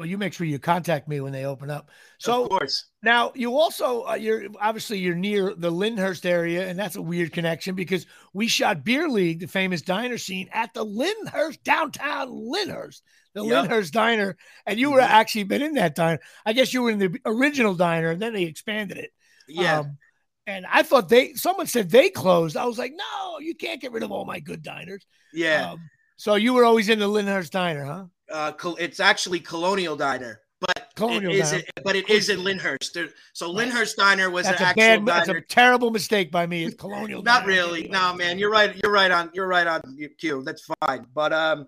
[0.00, 1.90] Well, you make sure you contact me when they open up.
[2.16, 6.78] So of course, Now you also uh, you're obviously you're near the Lyndhurst area, and
[6.78, 10.86] that's a weird connection because we shot Beer League, the famous diner scene, at the
[10.86, 13.02] Lyndhurst downtown Lyndhurst,
[13.34, 13.68] the Yep.
[13.68, 15.08] Lyndhurst diner, and you were Mhm.
[15.10, 16.20] actually been in that diner.
[16.46, 19.10] I guess you were in the original diner, and then they expanded it.
[19.48, 19.80] yeah.
[19.80, 19.98] Um,
[20.46, 22.56] and I thought they someone said they closed.
[22.56, 25.04] I was like, no, you can't get rid of all my good diners.
[25.34, 25.72] yeah.
[25.72, 28.04] Um, so you were always in the Lyndhurst diner, huh?
[28.30, 31.62] Uh, it's actually Colonial Diner, but Colonial it is Diner.
[31.84, 32.94] but it is in Lyndhurst.
[32.94, 36.46] There, so Lyndhurst Diner was That's an a actual bad, that's a terrible mistake by
[36.46, 36.64] me.
[36.64, 37.22] It's Colonial.
[37.22, 37.48] Not Diner.
[37.48, 37.88] really.
[37.88, 38.74] No, man, you're right.
[38.82, 39.30] You're right on.
[39.34, 39.82] You're right on
[40.18, 40.42] cue.
[40.44, 41.06] That's fine.
[41.14, 41.66] But um,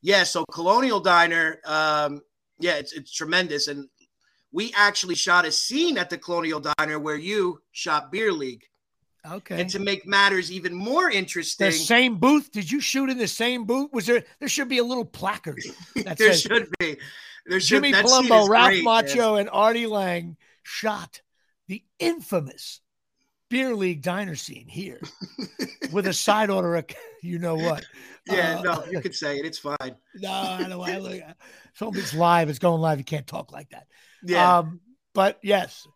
[0.00, 0.24] yeah.
[0.24, 2.20] So Colonial Diner, um,
[2.58, 3.88] yeah, it's it's tremendous, and
[4.52, 8.64] we actually shot a scene at the Colonial Diner where you shot Beer League,
[9.30, 9.60] Okay.
[9.60, 12.50] and to make matters even more interesting, The same booth?
[12.50, 13.92] Did you shoot in the same booth?
[13.92, 14.24] Was there?
[14.40, 15.62] There should be a little placard
[15.96, 16.96] that there says should be.
[17.46, 17.82] There should.
[17.82, 19.38] Jimmy Palumbo, Ralph great, man.
[19.38, 21.20] And Artie Lange shot
[21.68, 22.80] the infamous
[23.48, 25.00] beer league diner scene here
[25.92, 26.74] with a side order.
[26.76, 26.86] Of,
[27.22, 27.84] you know what?
[28.26, 29.46] Yeah, Uh, no, you could say it.
[29.46, 29.94] It's fine.
[30.16, 30.80] No, I don't.
[30.80, 31.20] I look.
[31.74, 32.48] So it's live.
[32.48, 32.98] It's going live.
[32.98, 33.86] You can't talk like that.
[34.24, 34.80] Yeah, Um,
[35.14, 35.86] but yes.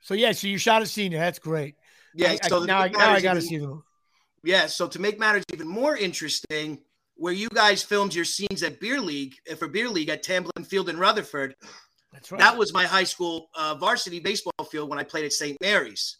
[0.00, 0.32] So yeah.
[0.32, 1.12] So you shot a scene.
[1.12, 1.74] That's great.
[2.14, 2.30] Yeah.
[2.32, 3.82] I- I- so to now, I, now I got to see them.
[4.42, 6.78] Yeah, so to make matters even more interesting,
[7.16, 10.64] where you guys filmed your scenes at Beer League uh, for Beer League at Tamblyn
[10.64, 11.54] Field in Rutherford,
[12.12, 12.38] That's right.
[12.40, 15.58] that was my high school uh, varsity baseball field when I played at St.
[15.60, 16.16] Mary's.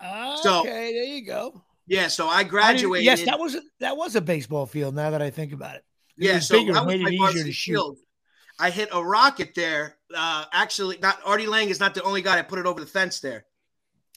[0.00, 0.36] okay.
[0.42, 1.62] so- there you go.
[1.86, 3.04] Yeah, so I I graduated.
[3.04, 4.94] Yes, that was a, that was a baseball field.
[4.94, 5.84] Now that I think about it,
[6.18, 7.72] it yeah, was so bigger, was made my it easier to shoot.
[7.72, 7.98] field.
[8.60, 9.96] I hit a rocket there.
[10.14, 12.86] Uh, actually, not Artie Lange is not the only guy that put it over the
[12.86, 13.44] fence there.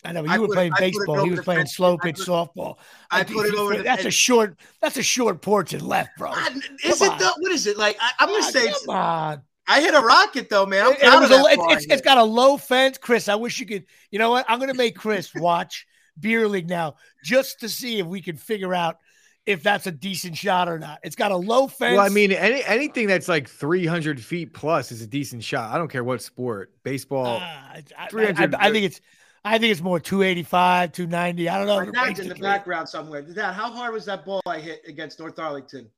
[0.06, 1.24] I know, but I you were playing it baseball.
[1.24, 1.76] He was playing fence.
[1.76, 2.78] slow I pitch put- softball.
[3.10, 4.58] I Like, put it over the That's a short.
[4.82, 6.32] That's a short porch and left, bro.
[6.34, 6.50] Ah,
[6.84, 7.98] Is Come it the, what is it like?
[8.02, 9.42] I, I'm gonna Ah, say come on.
[9.68, 10.86] I hit a rocket though, man.
[10.86, 12.24] I'm It- it proud was of a- that it's, ball it's, I it's got a
[12.24, 13.30] low fence, Chris.
[13.30, 13.86] I wish you could.
[14.12, 14.46] You know what?
[14.50, 15.88] I'm going to make Chris watch
[16.20, 18.98] Beer League now just to see if we can figure out
[19.46, 21.00] if that's a decent shot or not.
[21.04, 21.96] It's got a low fence.
[21.98, 25.74] Well, I mean, any anything that's like 300 feet plus is a decent shot.
[25.74, 27.40] I don't care what sport, baseball.
[27.42, 29.00] Ah, I, I- I- 300 I think it's.
[29.46, 31.50] I think it's more 285, 290.
[31.50, 31.92] I don't know.
[31.92, 33.22] My dad's in the background somewhere.
[33.22, 35.90] Dad, how hard was that ball I hit against North Arlington?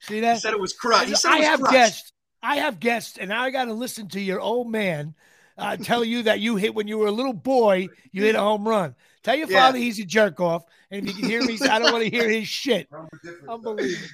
[0.00, 0.40] See He that?
[0.40, 1.08] said it was crushed.
[1.08, 1.72] He said it I was have crushed.
[1.74, 2.12] guests.
[2.42, 5.14] I have guessed, and now I got to listen to your old man
[5.58, 7.88] uh, tell you that you hit when you were a little boy.
[8.12, 8.94] You hit a home run.
[9.22, 9.60] Tell your Yeah.
[9.66, 12.10] father he's a jerk off, and if you can hear me, I don't want to
[12.10, 12.88] hear his shit.
[13.48, 14.06] Unbelievable.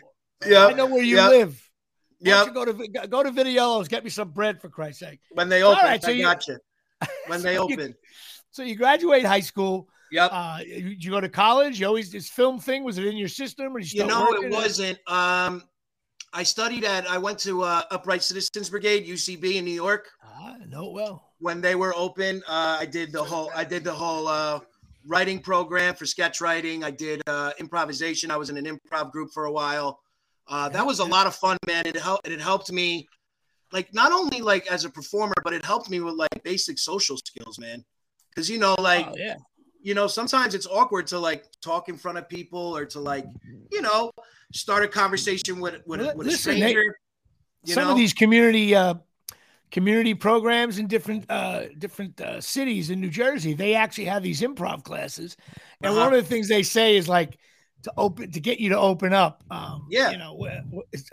[0.46, 1.30] Yeah, I know where you Yep.
[1.30, 1.70] live.
[2.20, 2.46] Yeah.
[2.54, 2.72] go to
[3.08, 5.20] go to Videolos, get me some bread for Christ's sake.
[5.32, 6.56] When they open, right, so I you- got you.
[7.26, 7.94] When they So you- open,
[8.50, 9.88] So you graduate high school.
[10.10, 10.30] yep.
[10.32, 11.80] Uh, you, you go to college.
[11.80, 14.50] You always this film thing was it in your system, or you, you know, it
[14.50, 14.98] wasn't.
[15.10, 15.62] Um,
[16.34, 17.08] I studied at.
[17.10, 20.92] I went to uh, Upright Citizens Brigade (UCB) in New York Ah, I know it
[20.92, 21.32] well.
[21.38, 22.42] when they were open.
[22.48, 23.50] Uh, I did the whole.
[23.54, 24.60] I did the whole uh,
[25.06, 26.84] writing program for sketch writing.
[26.84, 28.30] I did uh, improvisation.
[28.30, 30.00] I was in an improv group for a while.
[30.48, 31.84] Uh, that was a lot of fun, man.
[31.86, 32.26] It helped.
[32.26, 33.06] It helped me,
[33.72, 37.16] like not only like as a performer, but it helped me with like basic social
[37.16, 37.84] skills, man.
[38.30, 39.36] Because you know, like oh, yeah.
[39.82, 43.26] you know, sometimes it's awkward to like talk in front of people or to like,
[43.70, 44.10] you know,
[44.52, 46.96] start a conversation with with, with a listen, Nate, stranger.
[47.64, 47.90] you some know?
[47.90, 48.94] of these community uh,
[49.70, 54.40] community programs in different uh, different uh, cities in New Jersey, they actually have these
[54.42, 55.36] improv classes,
[55.80, 56.04] and Uh-huh.
[56.04, 57.38] one of the things they say is like
[57.82, 59.42] to open to get you to open up.
[59.50, 60.10] Um, Yeah.
[60.10, 60.34] you know,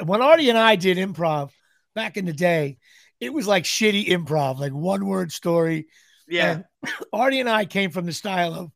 [0.05, 1.51] when Artie and I did improv
[1.99, 2.77] back in the day,
[3.19, 5.87] it was like shitty improv, like one word story.
[6.29, 8.71] yeah, And Artie and I came from the style of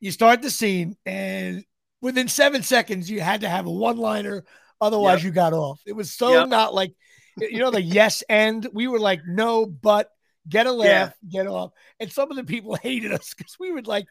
[0.00, 1.62] you start the scene and
[2.00, 4.44] within seven seconds you had to have a one liner,
[4.80, 5.24] otherwise Yep.
[5.24, 5.80] you got off.
[5.86, 6.48] It was so Yep.
[6.48, 6.94] not like
[7.38, 8.66] you know the yes end.
[8.72, 10.08] We were like no, but
[10.48, 11.72] get a laugh, get off.
[12.00, 14.06] And some of the people hated us because we would like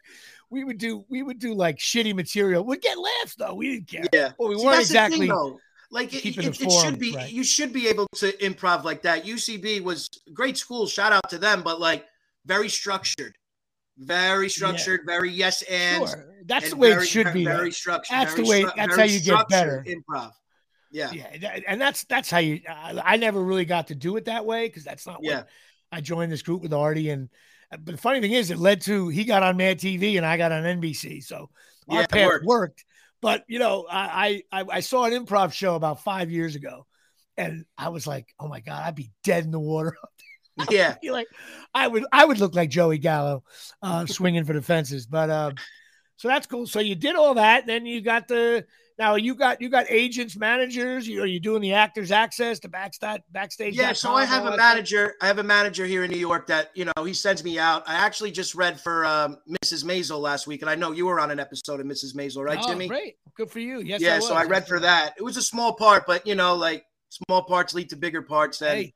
[0.50, 2.64] we would do we would do like shitty material.
[2.64, 3.54] We'd get laughs though.
[3.54, 4.04] We didn't care.
[4.12, 4.30] yeah.
[4.38, 5.58] Well, we See, weren't thing, exactly though.
[5.90, 7.14] Like it, it, it should be.
[7.14, 7.30] right.
[7.30, 9.24] You should be able to improv like that.
[9.24, 10.86] UCB was great school.
[10.86, 12.04] Shout out to them, but like
[12.44, 13.36] very structured,
[13.96, 15.14] very structured, yeah.
[15.14, 16.08] very yes and.
[16.08, 16.34] Sure.
[16.44, 17.44] That's and the way very, it should be.
[17.44, 18.16] Very structured.
[18.16, 18.62] That's the way.
[18.62, 19.84] Stru- that's how you get better.
[19.86, 20.32] Improv.
[20.90, 21.10] Yeah.
[21.12, 22.60] Yeah, and that's that's how you.
[22.68, 25.18] Uh, I never really got to do it that way because that's not.
[25.22, 25.42] Yeah.
[25.92, 27.28] I joined this group with Artie, and
[27.70, 30.36] but the funny thing is, it led to he got on Mad TV and I
[30.36, 31.50] got on NBC, so
[31.88, 32.44] our yeah, path worked.
[32.46, 32.84] worked.
[33.20, 36.86] But you know, I, I I saw an improv show about five years ago,
[37.36, 39.96] and I was like, oh my god, I'd be dead in the water.
[40.70, 41.28] yeah, like
[41.74, 43.44] I would I would look like Joey Gallo,
[43.82, 45.06] uh, swinging for the fences.
[45.06, 45.54] But um,
[46.16, 46.66] so that's cool.
[46.66, 48.66] So you did all that, then you got the
[48.98, 51.06] now you got you got agents, managers.
[51.06, 53.76] You, are you doing the actors access to backstage backstage?
[53.76, 55.14] Yeah, so I have a manager.
[55.22, 57.88] I have a manager here in New York that you know he sends me out.
[57.88, 59.84] I actually just read for um, Mrs.
[59.84, 62.16] Maisel last week, and I know you were on an episode of Mrs.
[62.16, 62.88] Maisel, right, oh, Jimmy?
[62.88, 63.80] Great, good for you.
[63.80, 64.16] Yes, yeah.
[64.16, 65.14] I so I read for that.
[65.16, 68.60] It was a small part, but you know, like small parts lead to bigger parts,
[68.62, 68.94] and hey,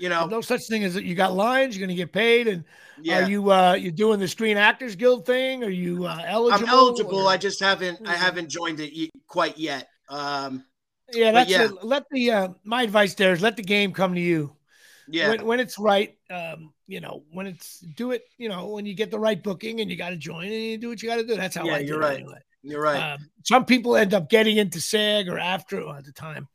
[0.00, 1.04] you know, no such thing as that.
[1.04, 1.76] You got lines.
[1.76, 2.64] You're going to get paid, and
[3.02, 3.24] yeah.
[3.24, 5.64] Are you uh you doing the Screen Actors Guild thing?
[5.64, 6.68] Are you uh, eligible?
[6.68, 7.18] I'm eligible.
[7.18, 7.30] Or?
[7.30, 8.22] I just haven't I hmm.
[8.22, 9.88] haven't joined it quite yet.
[10.08, 10.64] Um
[11.12, 11.68] yeah, that's yeah.
[11.68, 14.54] A, let the uh, my advice there is let the game come to you.
[15.08, 15.30] Yeah.
[15.30, 18.94] When, when it's right, um, you know, when it's do it, you know, when you
[18.94, 21.16] get the right booking and you got to join and you do what you got
[21.16, 21.36] to do.
[21.36, 22.20] That's how yeah, I you're right.
[22.20, 22.38] Anyway.
[22.62, 23.14] You're right.
[23.14, 26.46] Um, some people end up getting into SAG or after at the time.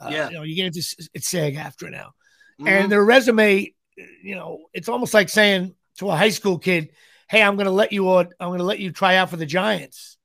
[0.00, 0.28] Uh, yeah.
[0.28, 0.78] You know, you get into
[1.12, 2.12] it's SAG-AFTRA now,
[2.60, 2.68] mm-hmm.
[2.68, 3.74] and their resume,
[4.22, 6.90] you know, it's almost like saying, to a high school kid,
[7.28, 9.36] hey, I'm going to let you on, I'm going to let you try out for
[9.36, 10.16] the Giants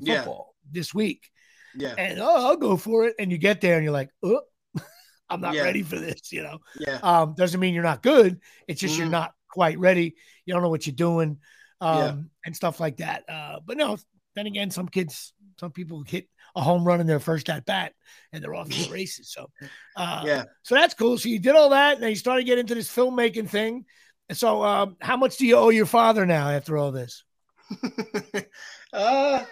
[0.00, 0.70] in football yeah.
[0.72, 1.30] this week.
[1.74, 1.94] Yeah.
[1.96, 3.14] And oh, I'll go for it.
[3.18, 4.40] And you get there and you're like, oh,
[5.30, 5.62] I'm not yeah.
[5.62, 6.58] ready for this, you know.
[6.78, 6.98] Yeah.
[7.02, 8.40] Um, doesn't mean you're not good.
[8.66, 8.98] It's just mm.
[8.98, 9.12] you're mm-hmm.
[9.12, 10.14] not quite ready.
[10.44, 11.38] You don't know what you're doing.
[11.80, 12.14] Um, yeah.
[12.46, 13.22] and stuff like that.
[13.28, 13.98] Uh, but no,
[14.34, 16.28] then again, some kids, some people hit
[16.58, 17.94] a home run in their first at bat
[18.32, 19.30] and they're off to the races.
[19.30, 19.50] So,
[19.96, 20.44] uh, yeah.
[20.62, 21.16] So that's cool.
[21.18, 23.84] So you did all that, and then you started getting into this filmmaking thing.
[24.28, 27.24] And so, um, how much do you owe your father now after all this?
[28.92, 29.44] uh,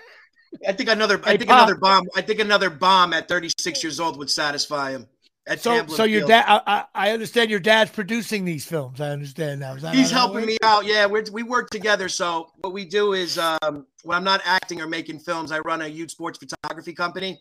[0.66, 1.20] I think another.
[1.24, 1.68] I think Pop.
[1.68, 2.04] another bomb.
[2.14, 5.06] I think another bomb at 36 years old would satisfy him.
[5.54, 6.44] So, so your dad.
[6.66, 9.00] I, I, understand your dad's producing these films.
[9.00, 9.76] I understand now.
[9.92, 10.84] He's helping me out.
[10.84, 12.08] Yeah, we we work together.
[12.08, 15.82] So what we do is, um, when I'm not acting or making films, I run
[15.82, 17.40] a youth sports photography company.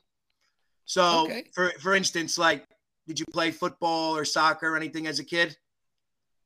[0.85, 1.45] So, okay.
[1.53, 2.67] for for instance, like,
[3.07, 5.57] did you play football or soccer or anything as a kid?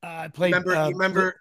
[0.02, 0.54] I played.
[0.54, 0.74] Remember?
[0.74, 1.36] Uh, remember?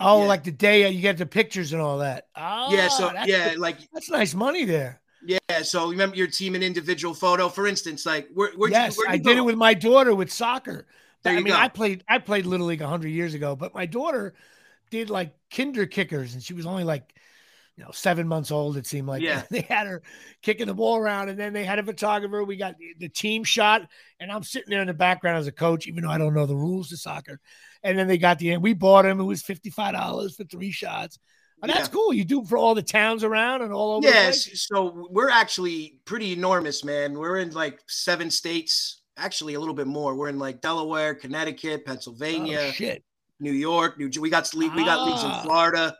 [0.00, 0.26] Oh, yeah.
[0.26, 2.26] like the day you get the pictures and all that.
[2.34, 2.88] Oh, yeah.
[2.88, 5.00] So yeah, like that's nice money there.
[5.24, 5.62] Yeah.
[5.62, 8.50] So remember your team and individual photo, for instance, like where?
[8.68, 10.86] yes, you, I did it with my daughter with soccer.
[11.22, 11.54] There I mean, go.
[11.54, 14.34] I played I played little league hundred years ago, but my daughter
[14.90, 17.14] did like kinder kickers, and she was only like
[17.76, 19.22] you know, seven months old, it seemed like.
[19.24, 19.42] Yeah.
[19.50, 20.02] They had her
[20.42, 22.44] kicking the ball around, and then they had a photographer.
[22.44, 23.88] We got the, the, team shot,
[24.20, 26.46] and I'm sitting there in the background as a coach, even though I don't know
[26.46, 27.40] the rules of soccer.
[27.82, 28.62] And then they got the end.
[28.62, 29.20] We bought him.
[29.20, 31.18] It was $55 for three shots.
[31.64, 31.78] And yeah.
[31.78, 32.12] that's cool.
[32.12, 34.06] You do for all the towns around and all over.
[34.06, 34.66] Yes.
[34.68, 37.14] So we're actually pretty enormous, man.
[37.14, 40.14] We're in like seven states, actually a little bit more.
[40.14, 43.02] We're in like Delaware, Connecticut, Pennsylvania, oh, shit.
[43.40, 44.10] New York, New.
[44.20, 45.04] We got we got ah.
[45.04, 45.42] leagues in ah.
[45.42, 45.96] Florida.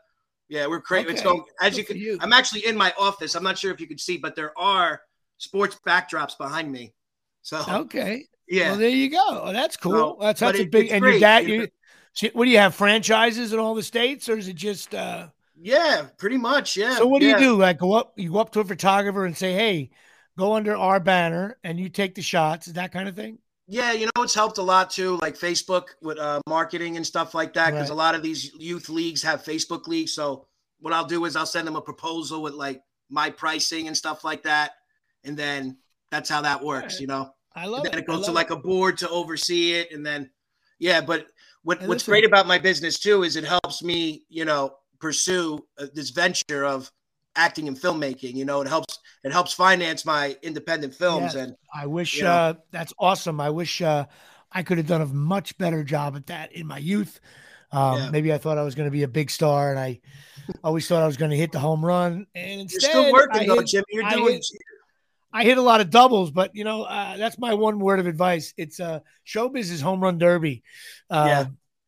[0.50, 1.06] Yeah, we're crazy.
[1.06, 1.14] Okay.
[1.14, 1.96] It's going as Good you can.
[1.96, 2.18] You.
[2.20, 3.34] I'm actually in my office.
[3.34, 5.00] I'm not sure if you can see, but there are
[5.38, 6.92] sports backdrops behind me.
[7.40, 8.72] So okay, yeah.
[8.72, 9.40] Well, there you go.
[9.44, 9.92] Oh, that's cool.
[9.92, 10.90] So, that's that's a big.
[10.90, 11.12] And great.
[11.12, 11.68] your dad, you.
[12.34, 14.94] What do you have franchises in all the states, or is it just?
[14.94, 15.28] uh
[15.60, 16.76] Yeah, pretty much.
[16.76, 16.96] Yeah.
[16.96, 17.38] So what do yeah.
[17.38, 17.56] you do?
[17.56, 19.90] Like go up, you go up to a photographer and say, "Hey,
[20.36, 22.66] go under our banner," and you take the shots.
[22.66, 23.38] Is that kind of thing?
[23.66, 27.34] Yeah, you know it's helped a lot too, like Facebook with uh, marketing and stuff
[27.34, 27.70] like that.
[27.70, 27.94] Because right.
[27.94, 30.12] a lot of these youth leagues have Facebook leagues.
[30.12, 30.46] So
[30.80, 34.24] what I'll do is I'll send them a proposal with like my pricing and stuff
[34.24, 34.72] like that,
[35.24, 35.78] and then
[36.10, 36.94] that's how that works.
[36.94, 37.00] Right.
[37.00, 38.02] You know, I love and then it.
[38.02, 40.30] it goes to like a board to oversee it, and then
[40.78, 41.00] yeah.
[41.00, 41.26] But
[41.62, 44.74] what what's great about my business too is it helps me, you know,
[45.04, 46.90] pursue uh, this venture of
[47.36, 48.34] acting and filmmaking.
[48.34, 51.34] You know, it helps it helps finance my independent films.
[51.34, 51.34] Yes.
[51.34, 53.38] And I wish you know, uh, that's awesome.
[53.38, 54.06] I wish uh,
[54.50, 57.20] I could have done a much better job at that in my youth.
[57.70, 58.10] Um, yeah.
[58.10, 60.00] Maybe I thought I was going to be a big star, and I
[60.62, 62.26] always thought I was going to hit the home run.
[62.34, 63.84] And instead, you're still working I though, hit, Jimmy.
[63.90, 64.26] You're doing.
[64.26, 64.46] I hit,
[65.34, 68.06] I hit, a lot of doubles, but you know uh, that's my one word of
[68.06, 68.54] advice.
[68.56, 70.62] It's uh, showbiz is home run derby.
[71.10, 71.44] Uh, yeah.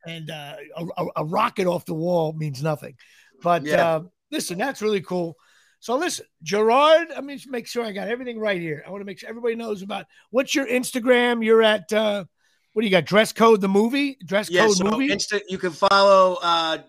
[0.07, 0.55] And uh,
[0.97, 2.95] a, a, rocket off the wall means nothing.
[3.41, 3.87] But yeah.
[3.87, 5.35] uh, listen, that's really cool.
[5.79, 8.83] So listen, Gerard, I mean, make sure I got everything right here.
[8.85, 11.45] I want to make sure everybody knows about what's your Instagram.
[11.45, 12.25] You're at uh,
[12.73, 13.05] what do you got?
[13.05, 14.17] Dress code the movie.
[14.25, 15.09] Dress yeah, code so movie.
[15.09, 16.79] Insta- you can follow uh,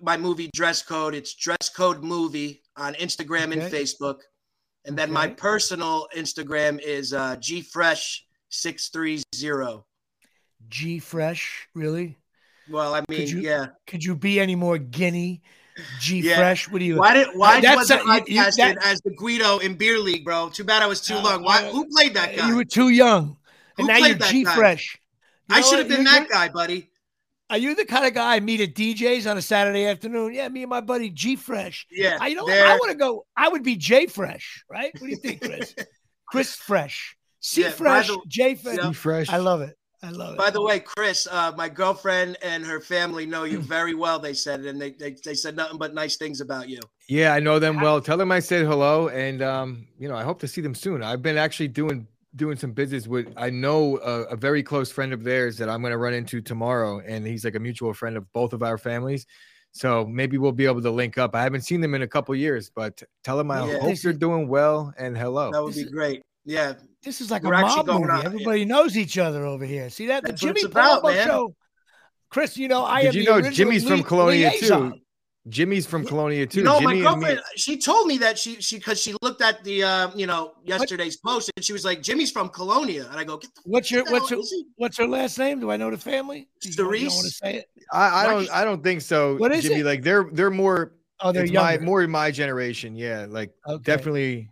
[0.00, 1.14] my movie Dress Code.
[1.14, 3.60] It's Dress Code Movie on Instagram okay.
[3.60, 4.20] and Facebook.
[4.84, 5.14] And then okay.
[5.14, 9.84] my personal Instagram is uh, gfresh630.
[10.68, 12.16] G Fresh, really?
[12.72, 13.66] Well, I mean, you- yeah.
[13.86, 15.42] Could you be any more Guinea?
[16.00, 16.36] G Yeah.
[16.36, 16.68] Fresh?
[16.70, 16.96] What do you?
[16.98, 19.74] Why did why That's wasn't a- I you- you- casted that- as the Guido in
[19.74, 20.50] Beer League, bro?
[20.50, 21.44] Too bad I was too Uh, long.
[21.44, 21.64] Why?
[21.64, 22.48] uh, Who played that guy?
[22.48, 23.36] You were too young,
[23.78, 24.54] and Who now you're G guy?
[24.54, 24.98] Fresh.
[25.48, 26.90] You I should have been that guy, buddy.
[27.48, 30.32] Are you the kind of guy I meet at DJs on a Saturday afternoon?
[30.34, 31.86] Yeah, me and my buddy G Fresh.
[31.90, 32.16] Yeah.
[32.20, 32.52] I you know what?
[32.58, 33.26] I want to go.
[33.36, 34.90] I would be J Fresh, right?
[34.94, 35.74] What do you think, Chris?
[36.26, 38.76] Chris Fresh, C Yeah, Fresh, the- J Fresh.
[38.78, 38.88] Yeah.
[38.88, 39.28] Be fresh.
[39.30, 39.76] I love it.
[40.02, 40.38] I love it.
[40.38, 44.18] By the way, Chris, uh, my girlfriend and her family know you very well.
[44.18, 46.80] They said, and they, they they said nothing but nice things about you.
[47.08, 48.00] Yeah, I know them well.
[48.00, 51.02] Tell them I said hello, and um, you know, I hope to see them soon.
[51.02, 53.32] I've been actually doing doing some business with.
[53.36, 56.40] I know a, a very close friend of theirs that I'm going to run into
[56.40, 59.26] tomorrow, and he's like a mutual friend of both of our families.
[59.72, 61.34] So maybe we'll be able to link up.
[61.34, 63.78] I haven't seen them in a couple years, but tell them I Yeah.
[63.78, 65.50] hope they're doing well and hello.
[65.50, 66.22] That would be great.
[66.44, 66.74] Yeah,
[67.04, 68.12] this is like a We're actually mob going movie.
[68.12, 69.88] out- Everybody knows each other over here.
[69.90, 70.24] See that?
[70.24, 71.26] That's the Jimmy it's about, Palumbo man.
[71.26, 71.54] show.
[72.30, 74.92] Chris, you know I Did am you know original Jimmy's from Colonia liaison.
[74.92, 74.98] too?
[75.48, 76.58] Jimmy's from Colonia too.
[76.60, 79.82] you know, my girlfriend, she told me that she she because she looked at the
[79.82, 83.36] uh, you know yesterday's post and she was like, "Jimmy's from Colonia," and I go,
[83.38, 85.58] "Get the What's your what's out, your he?" what's her last name?
[85.58, 86.48] Do I know the family?
[86.62, 87.38] You don't- you don't want to Cerise?
[87.38, 87.66] say it?
[87.92, 88.50] I, I don't.
[88.52, 89.80] I don't think so, What is Jimmy.
[89.80, 89.84] it?
[89.86, 90.92] Like they're they're more.
[91.20, 92.94] Oh, they're it's my more in my generation.
[92.96, 93.82] Yeah, like Okay.
[93.82, 94.48] definitely.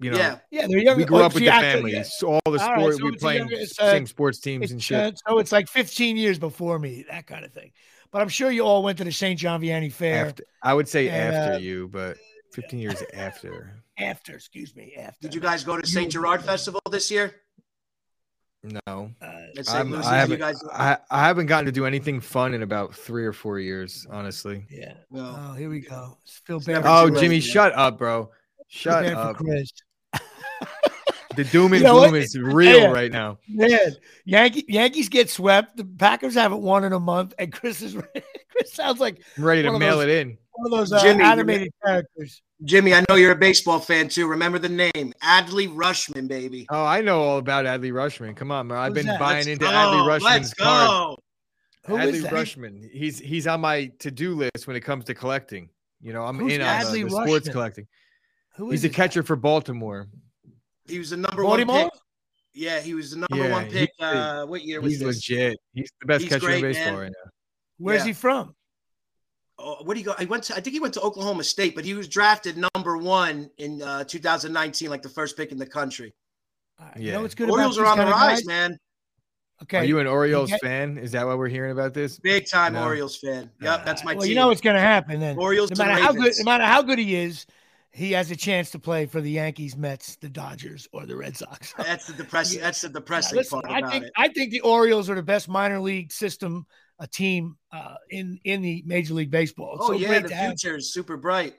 [0.00, 0.98] You know, yeah, Yeah, they're younger.
[0.98, 1.92] we grew Oh, up with see, the after- family.
[1.92, 2.02] yeah.
[2.04, 4.38] So all the All right, sport so we it's a playing younger- uh, same sports
[4.38, 4.96] teams and shit.
[4.96, 7.72] uh, so it's like 15 years before me, that kind of thing.
[8.12, 9.38] But I'm sure you all went to the St.
[9.38, 12.16] John Vianney Fair after, I would say and, after uh, you, but
[12.52, 13.82] 15 years after.
[13.98, 14.34] after.
[14.36, 15.18] Excuse me, after.
[15.20, 16.10] Did you guys go to St.
[16.12, 17.34] Gerard Festival this year?
[18.62, 19.26] No, Uh,
[19.56, 19.68] At St.
[19.78, 20.38] I'm, Lucy's, you haven't.
[20.40, 20.60] guys?
[20.72, 24.64] I, I haven't gotten to do anything fun in about three or four years, honestly.
[24.70, 24.94] yeah.
[25.10, 25.34] No.
[25.38, 26.18] Oh, here we go.
[26.44, 26.72] Feel It's bad.
[26.74, 27.40] never Oh, too late, Jimmy, man.
[27.40, 28.30] shut up, bro.
[28.68, 29.36] Shut bad for up.
[29.36, 29.70] Chris.
[31.36, 32.86] The doom and You know gloom is real Yeah.
[32.90, 33.38] right now.
[33.48, 33.94] Man,
[34.24, 35.76] Yankee, Yankees get swept.
[35.76, 37.94] The Packers haven't won in a month, and Chris is
[38.50, 40.38] Chris sounds like I'm ready to mail those- it in.
[40.52, 42.42] one of those uh, Jimmy, animated characters.
[42.64, 44.26] Jimmy, I know you're a baseball fan too.
[44.26, 46.66] Remember the name Adley Rutschman, baby.
[46.70, 48.34] Oh, I know all about Adley Rutschman.
[48.34, 48.78] Come on, man.
[48.78, 49.20] I've Who's been that?
[49.20, 50.88] buying Let's into go, Adley Rutschman's Let's cards.
[50.88, 51.18] go.
[51.86, 52.30] Who is Adley?
[52.30, 52.90] Rutschman.
[52.90, 55.68] He's he's on my to-do list when it comes to collecting.
[56.00, 57.86] You know, I'm Who's in on uh, Adley the sports collecting.
[58.56, 60.08] Who He's a this catcher for Baltimore.
[60.88, 61.74] He was the number Baltimore?
[61.82, 62.00] one pick.
[62.54, 63.90] Yeah, he was the number Yeah, one he- pick.
[64.00, 65.16] Uh, what year was He's this?
[65.28, 65.58] legit.
[65.74, 66.98] He's the best He's catcher in baseball man.
[67.00, 67.30] right now.
[67.78, 68.06] Where's Yeah.
[68.06, 68.54] he from?
[69.58, 70.14] Oh, what do you go?
[70.18, 70.54] I went to.
[70.56, 74.04] I think he went to Oklahoma State, but he was drafted number one in uh,
[74.04, 76.14] 2019, like the first pick in the country.
[76.78, 77.12] All right, You Yeah.
[77.14, 78.46] know what's good Orioles about are on the rise, guys?
[78.46, 78.78] man.
[79.64, 79.78] Okay.
[79.78, 80.96] Are you an Orioles get- fan?
[80.98, 82.20] Is that why we're hearing about this?
[82.20, 82.84] Big time No.
[82.84, 83.50] Orioles fan.
[83.60, 84.30] Yep, that's my well, team.
[84.30, 85.36] you know what's going to happen then.
[85.36, 87.44] Orioles no to matter how good, no matter how good he is,
[87.98, 91.36] he has a chance to play for the Yankees, Mets, the Dodgers, or the Red
[91.36, 91.74] Sox.
[91.78, 92.60] that's the depressing.
[92.60, 94.12] That's the Now, depressing listen, part I about think it.
[94.16, 96.66] I think the Orioles are the best minor league system,
[96.98, 99.74] a team uh, in in the Major League Baseball.
[99.74, 101.54] It's Oh so yeah, great the to have, future is super bright.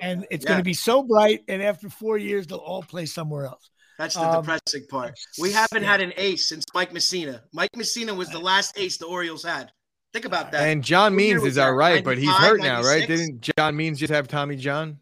[0.00, 0.50] and it's Yeah.
[0.50, 1.40] going to be so bright.
[1.48, 3.70] And after four years, they'll all play somewhere else.
[3.98, 5.14] That's the Um, depressing part.
[5.40, 5.90] We haven't yeah.
[5.90, 7.40] had an ace since Mike Mussina.
[7.52, 9.72] Mike Mussina was the last ace the Orioles had.
[10.12, 10.68] Think about that.
[10.68, 11.72] And John Means is all that?
[11.72, 13.06] right, but he's hurt now, right?
[13.08, 14.98] Didn't John Means just have Tommy John?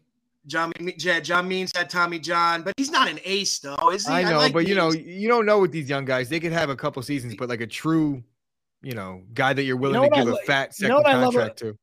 [0.47, 4.13] John, yeah, John Means had Tommy John, but he's not an ace though, is he?
[4.13, 6.29] I know, like but you know, you don't know with these young guys.
[6.29, 8.23] They could have a couple seasons, but like a true,
[8.81, 10.73] you know, guy that you're willing know to what I give a lo- fat you
[10.73, 11.77] second know what I love contract to.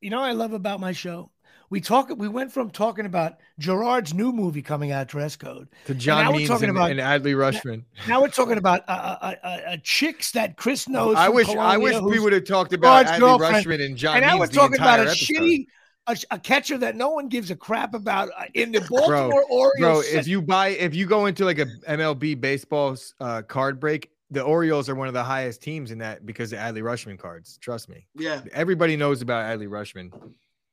[0.00, 1.30] You know what I love about my show?
[1.70, 2.10] We talk.
[2.16, 5.68] We went from talking about Gerard's new movie coming out, Dress Code.
[5.86, 7.84] To John we're Means talking and, about- and Adley Rutschman.
[8.06, 11.16] Now we're talking about uh, uh, uh, uh, chicks that Chris knows.
[11.16, 13.66] I from wish I wish we would have talked about Gerard's Adley girlfriend.
[13.66, 15.34] Rutschman and John And now Means we're talking about a episode.
[15.36, 15.66] shitty,
[16.06, 19.72] a, a catcher that no one gives a crap about uh, in the Baltimore Orioles.
[19.78, 20.20] Bro, system.
[20.20, 24.42] if you buy if you go into like a MLB baseball uh, card break, the
[24.42, 27.58] Orioles are one of the highest teams in that because of Adley Rutschman cards.
[27.58, 28.06] Trust me.
[28.14, 30.12] yeah, Everybody knows about Adley Rutschman.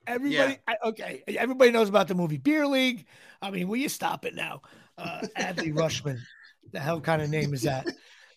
[0.08, 1.24] Everybody, I, okay.
[1.28, 3.06] Everybody knows about the movie Beer League.
[3.42, 4.62] I mean, will you stop it now?
[4.98, 6.20] Uh, Adley Rutschman.
[6.72, 7.88] The hell kind of name is that?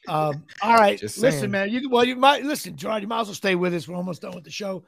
[0.07, 1.71] Um, all right, listen, man.
[1.71, 3.03] You well, you might listen, Gerard.
[3.03, 3.89] You might as well stay with us.
[3.89, 4.85] We're almost done with the show.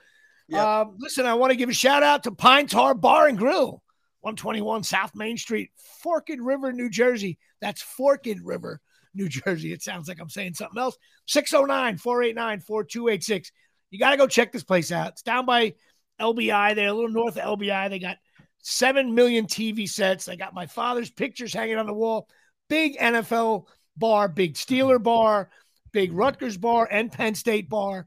[0.54, 3.82] Um, listen, I want to give a shout out to Pine Tar Bar and Grill,
[4.20, 5.70] 121 South Main Street,
[6.02, 7.38] Forked River, New Jersey.
[7.60, 8.80] That's Forked River,
[9.14, 9.72] New Jersey.
[9.72, 10.96] It sounds like I'm saying something else.
[11.26, 13.52] 609 489 4286.
[13.90, 15.08] You got to go check this place out.
[15.08, 15.74] It's down by
[16.20, 17.90] LBI there, a little north of LBI.
[17.90, 18.18] They got
[18.62, 20.24] 7 million TV sets.
[20.24, 22.28] They got my father's pictures hanging on the wall.
[22.68, 23.66] Big NFL
[23.96, 25.50] bar, big Steeler bar,
[25.92, 28.06] big Rutgers bar, and Penn State bar.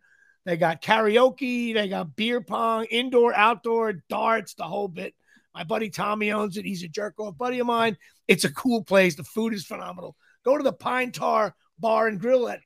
[0.50, 5.14] They got karaoke, they got beer pong, indoor, outdoor, darts, the whole bit.
[5.54, 6.66] My buddy Tommy owns it.
[6.66, 7.98] He's a jerk off buddy of mine.
[8.28, 9.14] It's a cool place.
[9.14, 10.16] The food is phenomenal.
[10.44, 12.62] Go to the Pine Tar Bar and Grill at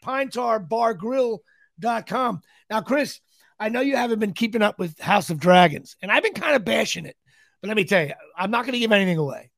[2.08, 2.42] com.
[2.70, 3.20] Now, Chris,
[3.60, 6.56] I know you haven't been keeping up with House of Dragons, and I've been kind
[6.56, 7.18] of bashing it.
[7.62, 9.52] But let me tell you, I'm not going to give anything away.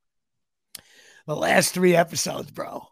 [1.28, 2.88] The last three episodes, bro,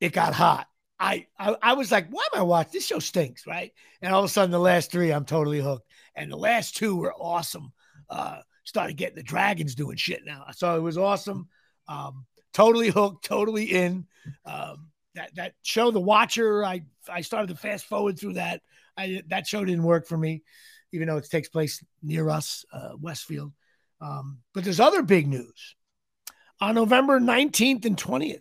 [0.00, 0.66] it got hot.
[0.98, 2.98] I, I, I was like, why am I watching this show?
[2.98, 3.72] Stinks, right?
[4.00, 6.96] And all of a sudden, the last three, I'm totally hooked, and the last two
[6.96, 7.72] were awesome.
[8.08, 11.48] Uh, started getting the dragons doing shit now, so it was awesome.
[11.88, 14.06] Um, totally hooked, totally in.
[14.44, 18.62] Um, that that show, The Watcher, I I started to fast forward through that.
[18.96, 20.42] I that show didn't work for me,
[20.92, 23.52] even though it takes place near us, uh, Westfield.
[24.00, 25.74] Um, but there's other big news.
[26.60, 28.40] On November 19th and 20th,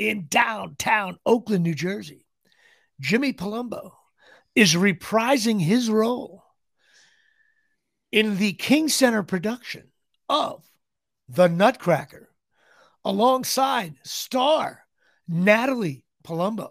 [0.00, 2.26] in downtown Oakland, New Jersey,
[3.00, 3.90] Jimmy Palumbo
[4.54, 6.42] is reprising his role
[8.10, 9.92] in the King Center production
[10.26, 10.64] of
[11.28, 12.30] The Nutcracker
[13.04, 14.86] alongside star
[15.28, 16.70] Natalie Palumbo.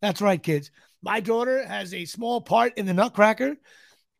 [0.00, 0.70] That's right, kids.
[1.02, 3.56] My daughter has a small part in the Nutcracker,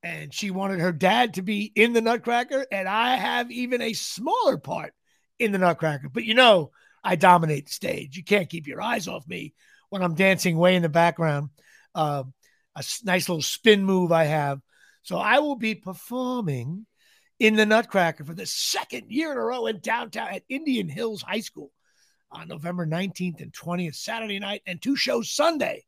[0.02, 3.94] and she wanted her dad to be in the Nutcracker, and I have even a
[3.94, 4.92] smaller part
[5.38, 6.10] in the Nutcracker.
[6.10, 6.72] But you know,
[7.02, 8.16] I dominate the stage.
[8.16, 9.54] You can't keep your eyes off me
[9.88, 11.50] when I'm dancing way in the background.
[11.94, 12.24] Uh,
[12.76, 14.60] a nice little spin move I have.
[15.02, 16.86] So I will be performing
[17.38, 21.22] in the Nutcracker for the second year in a row in downtown at Indian Hills
[21.22, 21.72] High School
[22.30, 25.84] on November 19th and 20th, Saturday night, and two shows Sunday.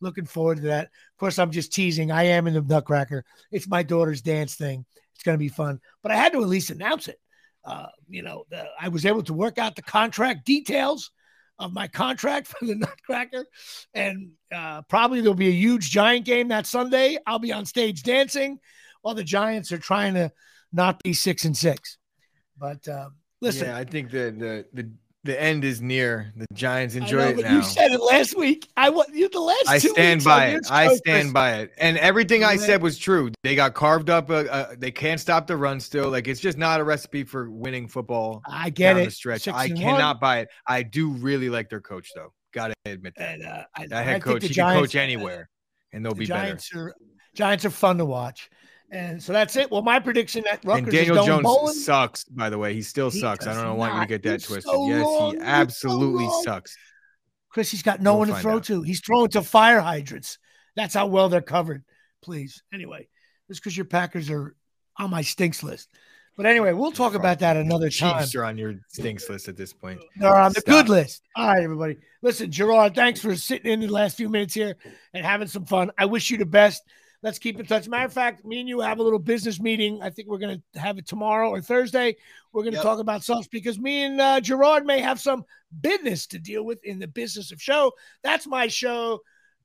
[0.00, 0.86] Looking forward to that.
[0.86, 2.10] Of course, I'm just teasing.
[2.10, 3.24] I am in the Nutcracker.
[3.50, 4.84] It's my daughter's dance thing.
[5.14, 7.18] It's going to be fun, but I had to at least announce it.
[7.66, 11.10] Uh, you know, the, I was able to work out the contract details
[11.58, 13.46] of my contract for the Nutcracker,
[13.92, 17.18] and uh, probably there'll be a huge Giant game that Sunday.
[17.26, 18.58] I'll be on stage dancing
[19.02, 20.30] while the Giants are trying to
[20.72, 21.98] not be six and six.
[22.58, 23.10] But uh,
[23.40, 24.90] listen, yeah, I think the the the
[25.26, 26.32] the end is near.
[26.36, 27.56] The Giants enjoy know, it now.
[27.56, 28.68] You said it last week.
[28.76, 29.68] I want you the last.
[29.68, 30.66] I stand by it.
[30.70, 31.72] I stand by it.
[31.78, 33.30] And everything I said was true.
[33.42, 34.30] They got carved up.
[34.30, 35.80] Uh, uh, they can't stop the run.
[35.80, 38.42] Still, like it's just not a recipe for winning football.
[38.48, 39.06] I get it.
[39.06, 39.48] The stretch.
[39.48, 40.20] I cannot one.
[40.20, 40.48] buy it.
[40.66, 42.32] I do really like their coach though.
[42.52, 43.34] Got to admit that.
[43.34, 45.50] And, uh, I, that head I coach, he Giants, can coach anywhere,
[45.92, 46.86] and they'll the be Giants better.
[46.86, 46.94] Are,
[47.34, 48.48] Giants are fun to watch.
[48.90, 49.70] And so that's it.
[49.70, 51.74] Well, my prediction that Rutgers and Daniel Jones bowling.
[51.74, 52.24] sucks.
[52.24, 53.46] By the way, he still he sucks.
[53.46, 54.62] I don't know why you get that twisted.
[54.62, 56.76] So yes, he absolutely so sucks.
[57.50, 58.64] Chris, he's got no we'll one to throw out.
[58.64, 58.82] to.
[58.82, 60.38] He's throwing to fire hydrants.
[60.76, 61.84] That's how well they're covered.
[62.22, 62.62] Please.
[62.72, 63.08] Anyway,
[63.48, 64.54] just because your Packers are
[64.98, 65.88] on my stinks list.
[66.36, 68.20] But anyway, we'll talk about that another time.
[68.20, 70.02] Chiefs are on your stinks list at this point.
[70.16, 70.74] They're on the Stop.
[70.74, 71.22] good list.
[71.34, 71.96] All right, everybody.
[72.20, 74.76] Listen, Gerard, thanks for sitting in the last few minutes here
[75.14, 75.90] and having some fun.
[75.96, 76.82] I wish you the best.
[77.26, 77.88] Let's keep in touch.
[77.88, 80.00] Matter of fact, me and you have a little business meeting.
[80.00, 82.14] I think we're going to have it tomorrow or Thursday.
[82.52, 82.84] We're going to yep.
[82.84, 85.44] talk about subs because me and uh, Gerard may have some
[85.80, 87.90] business to deal with in the business of show.
[88.22, 89.22] That's my show.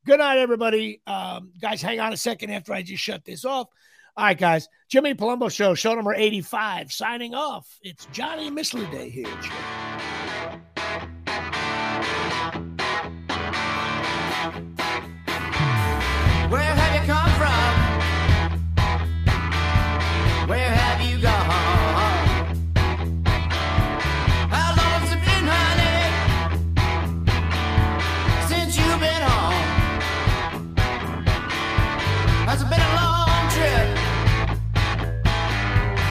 [0.07, 1.03] Good night, everybody.
[1.05, 3.67] Um, guys, hang on a second after I just shut this off.
[4.17, 4.67] All right, guys.
[4.89, 7.77] Jimmy Palumbo Show, show number 85, signing off.
[7.83, 9.80] It's Johnny Mistler Day here.